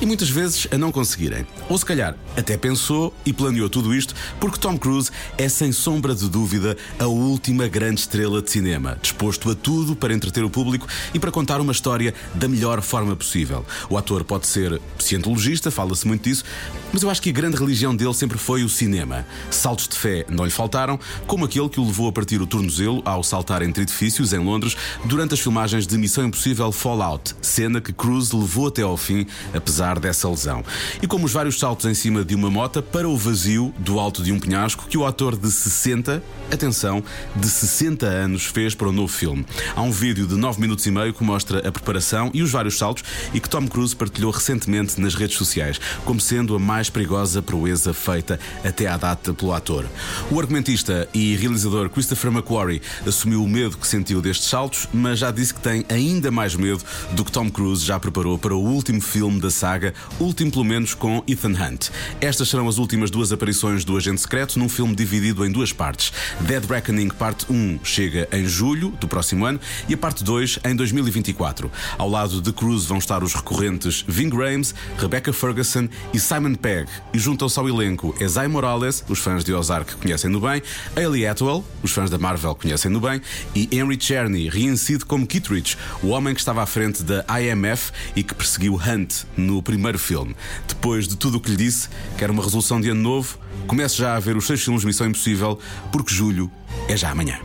e 0.00 0.06
muitas 0.06 0.28
vezes 0.28 0.66
a 0.72 0.76
não 0.76 0.90
conseguirem. 0.90 1.46
Ou 1.68 1.78
se 1.78 1.86
calhar 1.86 2.16
até 2.36 2.56
pensou 2.56 3.14
e 3.24 3.32
planeou 3.32 3.68
tudo 3.68 3.94
isto 3.94 4.14
porque 4.40 4.58
Tom 4.58 4.76
Cruise 4.76 5.10
é 5.38 5.48
sem 5.48 5.70
sombra 5.70 6.14
de 6.14 6.28
dúvida 6.28 6.76
a 6.98 7.06
última 7.06 7.68
grande 7.68 8.00
estrela 8.00 8.42
de 8.42 8.50
cinema, 8.50 8.98
disposto 9.00 9.48
a 9.50 9.54
tudo 9.54 9.94
para 9.94 10.12
entreter 10.12 10.42
o 10.42 10.50
público 10.50 10.88
e 11.14 11.18
para 11.20 11.30
contar 11.30 11.60
uma 11.60 11.72
história 11.72 12.12
da 12.34 12.48
melhor 12.48 12.79
forma 12.82 13.14
possível. 13.16 13.64
O 13.88 13.96
ator 13.96 14.24
pode 14.24 14.46
ser 14.46 14.80
cientologista, 14.98 15.70
fala-se 15.70 16.06
muito 16.06 16.24
disso, 16.24 16.44
mas 16.92 17.02
eu 17.02 17.10
acho 17.10 17.22
que 17.22 17.30
a 17.30 17.32
grande 17.32 17.56
religião 17.56 17.94
dele 17.94 18.14
sempre 18.14 18.38
foi 18.38 18.64
o 18.64 18.68
cinema. 18.68 19.26
Saltos 19.50 19.88
de 19.88 19.96
fé 19.96 20.26
não 20.28 20.44
lhe 20.44 20.50
faltaram, 20.50 20.98
como 21.26 21.44
aquele 21.44 21.68
que 21.68 21.80
o 21.80 21.86
levou 21.86 22.08
a 22.08 22.12
partir 22.12 22.40
o 22.40 22.46
tornozelo 22.46 23.02
ao 23.04 23.22
saltar 23.22 23.62
entre 23.62 23.82
edifícios 23.82 24.32
em 24.32 24.38
Londres 24.38 24.76
durante 25.04 25.34
as 25.34 25.40
filmagens 25.40 25.86
de 25.86 25.96
Missão 25.98 26.26
Impossível 26.26 26.72
Fallout, 26.72 27.34
cena 27.40 27.80
que 27.80 27.92
Cruise 27.92 28.34
levou 28.34 28.68
até 28.68 28.82
ao 28.82 28.96
fim, 28.96 29.26
apesar 29.54 29.98
dessa 29.98 30.28
lesão. 30.28 30.64
E 31.02 31.06
como 31.06 31.26
os 31.26 31.32
vários 31.32 31.58
saltos 31.58 31.86
em 31.86 31.94
cima 31.94 32.24
de 32.24 32.34
uma 32.34 32.50
mota 32.50 32.82
para 32.82 33.08
o 33.08 33.16
vazio 33.16 33.74
do 33.78 33.98
alto 33.98 34.22
de 34.22 34.32
um 34.32 34.40
penhasco 34.40 34.86
que 34.88 34.98
o 34.98 35.06
ator 35.06 35.36
de 35.36 35.50
60, 35.50 36.22
atenção, 36.52 37.02
de 37.36 37.48
60 37.48 38.06
anos 38.06 38.46
fez 38.46 38.74
para 38.74 38.88
o 38.88 38.92
novo 38.92 39.12
filme. 39.12 39.44
Há 39.74 39.82
um 39.82 39.90
vídeo 39.90 40.26
de 40.26 40.36
9 40.36 40.60
minutos 40.60 40.86
e 40.86 40.90
meio 40.90 41.12
que 41.12 41.22
mostra 41.22 41.66
a 41.66 41.72
preparação 41.72 42.30
e 42.34 42.42
os 42.42 42.50
vários 42.50 42.69
saltos 42.76 43.04
e 43.32 43.40
que 43.40 43.48
Tom 43.48 43.66
Cruise 43.66 43.94
partilhou 43.94 44.30
recentemente 44.30 45.00
nas 45.00 45.14
redes 45.14 45.36
sociais, 45.36 45.80
como 46.04 46.20
sendo 46.20 46.54
a 46.54 46.58
mais 46.58 46.90
perigosa 46.90 47.42
proeza 47.42 47.92
feita 47.92 48.38
até 48.64 48.86
à 48.86 48.96
data 48.96 49.32
pelo 49.32 49.52
ator. 49.52 49.86
O 50.30 50.38
argumentista 50.38 51.08
e 51.12 51.36
realizador 51.36 51.88
Christopher 51.90 52.30
McQuarrie 52.30 52.82
assumiu 53.06 53.42
o 53.42 53.48
medo 53.48 53.76
que 53.76 53.86
sentiu 53.86 54.20
destes 54.20 54.48
saltos, 54.48 54.88
mas 54.92 55.18
já 55.18 55.30
disse 55.30 55.54
que 55.54 55.60
tem 55.60 55.84
ainda 55.88 56.30
mais 56.30 56.54
medo 56.54 56.82
do 57.12 57.24
que 57.24 57.32
Tom 57.32 57.50
Cruise 57.50 57.84
já 57.84 57.98
preparou 57.98 58.38
para 58.38 58.54
o 58.54 58.62
último 58.62 59.00
filme 59.00 59.40
da 59.40 59.50
saga, 59.50 59.94
último 60.18 60.50
pelo 60.50 60.64
menos 60.64 60.94
com 60.94 61.22
Ethan 61.26 61.50
Hunt. 61.50 61.90
Estas 62.20 62.48
serão 62.48 62.68
as 62.68 62.78
últimas 62.78 63.10
duas 63.10 63.32
aparições 63.32 63.84
do 63.84 63.96
agente 63.96 64.20
secreto 64.20 64.58
num 64.58 64.68
filme 64.68 64.94
dividido 64.94 65.44
em 65.44 65.50
duas 65.50 65.72
partes. 65.72 66.12
Dead 66.40 66.64
Reckoning 66.64 67.08
Parte 67.08 67.46
1 67.50 67.80
chega 67.82 68.28
em 68.32 68.46
julho 68.46 68.90
do 69.00 69.08
próximo 69.08 69.44
ano 69.44 69.60
e 69.88 69.94
a 69.94 69.96
Parte 69.96 70.24
2 70.24 70.60
em 70.64 70.74
2024. 70.74 71.70
Ao 71.98 72.08
lado 72.08 72.40
de 72.40 72.52
Cruise 72.60 72.86
vão 72.86 72.98
estar 72.98 73.24
os 73.24 73.32
recorrentes 73.32 74.04
Ving 74.06 74.28
Rhames, 74.28 74.74
Rebecca 74.98 75.32
Ferguson 75.32 75.88
e 76.12 76.20
Simon 76.20 76.54
Pegg. 76.54 76.86
E 77.14 77.18
juntam-se 77.18 77.58
ao 77.58 77.66
elenco 77.66 78.14
Ezai 78.20 78.48
Morales, 78.48 79.02
os 79.08 79.18
fãs 79.18 79.42
de 79.42 79.54
Ozark 79.54 79.96
conhecem-no 79.96 80.38
bem, 80.38 80.60
Ailey 80.94 81.26
Atwell, 81.26 81.64
os 81.82 81.90
fãs 81.90 82.10
da 82.10 82.18
Marvel 82.18 82.54
conhecem-no 82.54 83.00
bem, 83.00 83.22
e 83.54 83.66
Henry 83.72 83.96
Czerny, 83.96 84.50
reincidido 84.50 85.06
como 85.06 85.26
Kittredge, 85.26 85.78
o 86.02 86.08
homem 86.08 86.34
que 86.34 86.40
estava 86.40 86.62
à 86.62 86.66
frente 86.66 87.02
da 87.02 87.24
IMF 87.40 87.92
e 88.14 88.22
que 88.22 88.34
perseguiu 88.34 88.74
Hunt 88.74 89.22
no 89.38 89.62
primeiro 89.62 89.98
filme. 89.98 90.36
Depois 90.68 91.08
de 91.08 91.16
tudo 91.16 91.38
o 91.38 91.40
que 91.40 91.50
lhe 91.50 91.56
disse, 91.56 91.88
quer 92.18 92.30
uma 92.30 92.42
resolução 92.42 92.78
de 92.78 92.90
ano 92.90 93.00
novo, 93.00 93.38
comece 93.66 93.96
já 93.96 94.14
a 94.14 94.20
ver 94.20 94.36
os 94.36 94.46
seis 94.46 94.62
filmes 94.62 94.84
Missão 94.84 95.06
Impossível, 95.06 95.58
porque 95.90 96.12
julho 96.14 96.50
é 96.90 96.94
já 96.94 97.10
amanhã. 97.10 97.40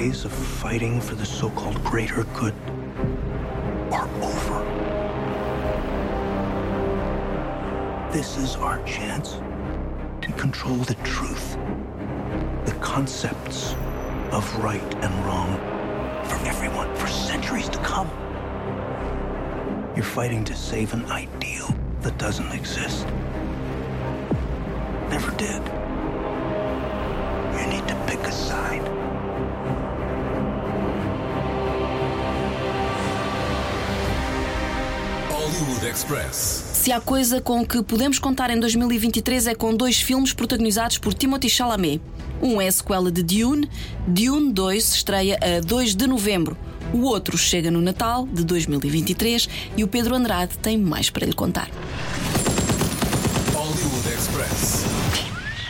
Days 0.00 0.24
of 0.24 0.32
fighting 0.32 0.98
for 0.98 1.14
the 1.14 1.26
so 1.26 1.50
called 1.50 1.76
greater 1.84 2.24
good 2.32 2.54
are 3.92 4.08
over. 4.22 4.58
This 8.10 8.38
is 8.38 8.56
our 8.56 8.82
chance 8.84 9.42
to 10.22 10.32
control 10.38 10.76
the 10.76 10.94
truth, 11.04 11.58
the 12.64 12.74
concepts 12.80 13.74
of 14.32 14.42
right 14.64 14.94
and 15.04 15.14
wrong 15.26 15.58
for 16.24 16.46
everyone 16.46 16.88
for 16.96 17.06
centuries 17.06 17.68
to 17.68 17.78
come. 17.80 18.08
You're 19.94 20.12
fighting 20.18 20.44
to 20.44 20.54
save 20.56 20.94
an 20.94 21.04
ideal 21.10 21.68
that 22.00 22.16
doesn't 22.16 22.52
exist. 22.52 23.06
Never 25.10 25.30
did. 25.32 25.62
You 27.52 27.66
need 27.68 27.86
to 27.86 28.04
pick 28.06 28.20
a 28.20 28.32
side. 28.32 29.09
Hollywood 35.60 35.86
Express. 35.86 36.64
Se 36.72 36.90
há 36.90 37.00
coisa 37.00 37.38
com 37.38 37.66
que 37.66 37.82
podemos 37.82 38.18
contar 38.18 38.48
em 38.48 38.58
2023 38.58 39.48
é 39.48 39.54
com 39.54 39.74
dois 39.74 40.00
filmes 40.00 40.32
protagonizados 40.32 40.96
por 40.96 41.12
Timothy 41.12 41.50
Chalamet. 41.50 42.00
Um 42.40 42.62
é 42.62 42.68
a 42.68 42.72
sequela 42.72 43.10
de 43.12 43.22
Dune, 43.22 43.68
Dune 44.06 44.52
2 44.52 44.94
estreia 44.94 45.38
a 45.42 45.60
2 45.60 45.94
de 45.94 46.06
novembro. 46.06 46.56
O 46.94 47.02
outro 47.02 47.36
chega 47.36 47.70
no 47.70 47.82
Natal 47.82 48.26
de 48.26 48.42
2023 48.42 49.48
e 49.76 49.84
o 49.84 49.88
Pedro 49.88 50.14
Andrade 50.14 50.56
tem 50.56 50.78
mais 50.78 51.10
para 51.10 51.26
lhe 51.26 51.34
contar. 51.34 51.68
Hollywood 53.52 54.08
Express. 54.08 54.86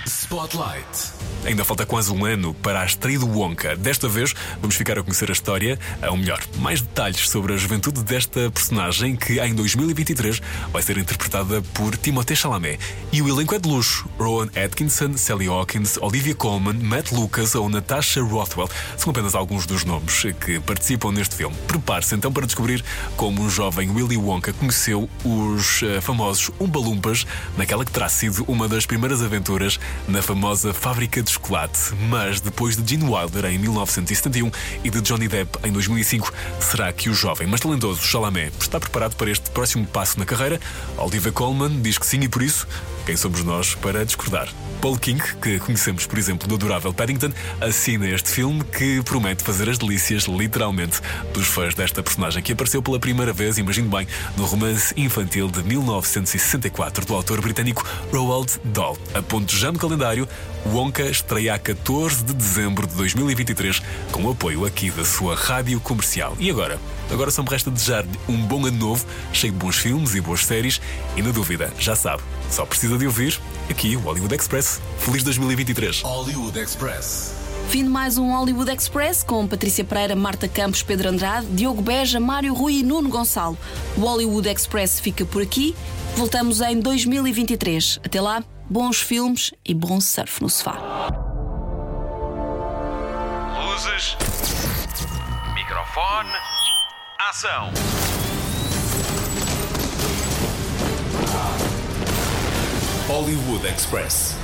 Spotlight. 0.07 1.19
Ainda 1.44 1.64
falta 1.64 1.87
quase 1.87 2.12
um 2.12 2.24
ano 2.24 2.53
para 2.55 2.83
a 2.83 2.85
estreia 2.85 3.18
do 3.18 3.26
Wonka. 3.26 3.74
Desta 3.74 4.09
vez 4.09 4.35
vamos 4.61 4.76
ficar 4.76 4.98
a 4.98 5.03
conhecer 5.03 5.31
a 5.31 5.33
história, 5.33 5.79
ou 6.09 6.16
melhor, 6.16 6.40
mais 6.59 6.81
detalhes 6.81 7.29
sobre 7.29 7.55
a 7.55 7.57
juventude 7.57 8.03
desta 8.03 8.50
personagem 8.50 9.16
que 9.16 9.40
em 9.40 9.55
2023 9.55 10.40
vai 10.70 10.83
ser 10.83 10.98
interpretada 10.98 11.62
por 11.74 11.96
Timothée 11.96 12.37
Chalamet. 12.37 12.79
E 13.11 13.22
o 13.22 13.29
elenco 13.29 13.55
é 13.55 13.59
de 13.59 13.68
luxo: 13.68 14.09
Rowan 14.18 14.48
Atkinson, 14.55 15.16
Sally 15.16 15.48
Hawkins, 15.48 15.96
Olivia 15.98 16.35
Colman, 16.35 16.74
Matt 16.74 17.12
Lucas 17.12 17.55
ou 17.55 17.68
Natasha 17.68 18.22
Rothwell 18.22 18.68
são 18.96 19.11
apenas 19.11 19.35
alguns 19.35 19.64
dos 19.64 19.85
nomes 19.85 20.22
que 20.44 20.61
participam 20.61 21.11
neste 21.11 21.35
filme. 21.35 21.57
Prepare-se 21.66 22.14
então 22.14 22.33
para 22.33 22.46
descobrir 22.46 22.85
como 23.16 23.42
um 23.42 23.48
jovem 23.48 23.90
Willy 23.90 24.16
Wonka 24.16 24.53
conheceu 24.53 25.09
os 25.24 25.83
uh, 25.83 26.03
famosos 26.03 26.50
Umbalumpas 26.61 27.26
naquela 27.57 27.85
que 27.85 27.90
terá 27.90 28.09
sido 28.09 28.44
uma 28.46 28.68
das 28.68 28.85
primeiras 28.85 29.22
aventuras 29.22 29.81
na 30.07 30.20
famosa 30.20 30.74
fábrica 30.74 31.22
de 31.22 31.30
chocolate. 31.31 31.79
Mas 32.09 32.40
depois 32.40 32.77
de 32.77 32.88
Gene 32.88 33.11
Wilder 33.11 33.47
em 33.47 33.59
1971 33.59 34.51
e 34.85 34.90
de 34.90 35.01
Johnny 35.01 35.29
Depp 35.29 35.59
em 35.64 35.73
2005, 35.73 36.33
será 36.61 36.93
que 36.93 37.09
o 37.09 37.14
jovem, 37.14 37.47
mas 37.47 37.61
talentoso 37.61 38.03
Chalamet 38.03 38.53
está 38.61 38.79
preparado 38.79 39.16
para 39.16 39.31
este 39.31 39.51
próximo 39.51 39.87
passo 39.87 40.19
na 40.19 40.25
carreira? 40.25 40.61
Olivia 40.97 41.33
Colman 41.33 41.81
diz 41.81 41.99
que 41.99 42.07
sim 42.07 42.21
e 42.21 42.29
por 42.29 42.43
isso, 42.43 42.66
quem 43.07 43.16
somos 43.16 43.43
nós 43.45 43.75
para 43.75 44.05
discordar? 44.05 44.49
Paul 44.81 44.99
King, 44.99 45.23
que 45.43 45.59
conhecemos, 45.59 46.07
por 46.07 46.19
exemplo, 46.19 46.49
do 46.49 46.55
adorável 46.55 46.93
Paddington, 46.95 47.31
assina 47.61 48.09
este 48.09 48.31
filme 48.31 48.64
que 48.64 49.03
promete 49.03 49.45
fazer 49.45 49.69
as 49.69 49.77
delícias, 49.77 50.25
literalmente, 50.25 51.01
dos 51.35 51.47
fãs 51.49 51.75
desta 51.75 52.03
personagem 52.03 52.43
que 52.43 52.53
apareceu 52.53 52.83
pela 52.83 52.99
primeira 52.99 53.33
vez, 53.33 53.59
imagino 53.59 53.90
bem, 53.90 54.09
no 54.38 54.47
romance 54.47 54.95
infantil 54.97 55.51
de 55.51 55.62
1964 55.62 57.05
do 57.05 57.14
autor 57.14 57.43
britânico 57.43 57.87
Roald 58.11 58.59
Dahl. 58.64 58.97
A 59.12 59.21
ponto 59.21 59.55
já 59.55 59.71
no 59.71 59.79
calendário, 59.79 60.27
Wonka 60.66 61.05
estreia 61.05 61.55
a 61.55 61.59
14 61.59 62.25
de 62.25 62.35
dezembro 62.35 62.87
de 62.87 62.94
2023 62.94 63.81
com 64.12 64.25
o 64.25 64.31
apoio 64.31 64.64
aqui 64.64 64.90
da 64.90 65.05
sua 65.05 65.35
rádio 65.35 65.81
comercial. 65.81 66.37
E 66.38 66.51
agora? 66.51 66.79
Agora 67.11 67.31
só 67.31 67.42
me 67.42 67.49
resta 67.49 67.70
desejar-lhe 67.70 68.11
um 68.29 68.37
bom 68.37 68.66
ano 68.66 68.77
novo, 68.77 69.05
cheio 69.33 69.53
de 69.53 69.59
bons 69.59 69.77
filmes 69.77 70.14
e 70.14 70.20
boas 70.20 70.44
séries 70.44 70.81
e, 71.16 71.23
na 71.23 71.31
dúvida, 71.31 71.73
já 71.79 71.96
sabe, 71.96 72.23
só 72.51 72.64
precisa 72.64 72.96
de 72.99 73.07
ouvir 73.07 73.40
aqui 73.68 73.96
o 73.96 74.01
Hollywood 74.01 74.35
Express. 74.35 74.81
Feliz 74.99 75.23
2023! 75.23 76.03
Hollywood 76.03 76.59
Express. 76.59 77.35
Fim 77.68 77.85
de 77.85 77.88
mais 77.88 78.18
um 78.18 78.33
Hollywood 78.33 78.70
Express 78.73 79.23
com 79.23 79.46
Patrícia 79.46 79.85
Pereira, 79.85 80.16
Marta 80.16 80.49
Campos, 80.49 80.83
Pedro 80.83 81.09
Andrade, 81.09 81.46
Diogo 81.46 81.81
Beja, 81.81 82.18
Mário 82.18 82.53
Rui 82.53 82.81
e 82.81 82.83
Nuno 82.83 83.09
Gonçalo. 83.09 83.57
O 83.96 84.01
Hollywood 84.01 84.49
Express 84.49 84.99
fica 84.99 85.25
por 85.25 85.40
aqui. 85.40 85.75
Voltamos 86.16 86.61
em 86.61 86.81
2023. 86.81 88.01
Até 88.05 88.20
lá, 88.20 88.42
bons 88.70 89.00
filmes 89.00 89.52
e 89.66 89.74
bom 89.74 90.00
surf 90.00 90.40
no 90.40 90.48
sofá. 90.48 90.76
Luzes. 93.59 94.16
Microfone. 95.54 96.30
Ação. 97.18 97.72
Hollywood 103.09 103.66
Express. 103.66 104.39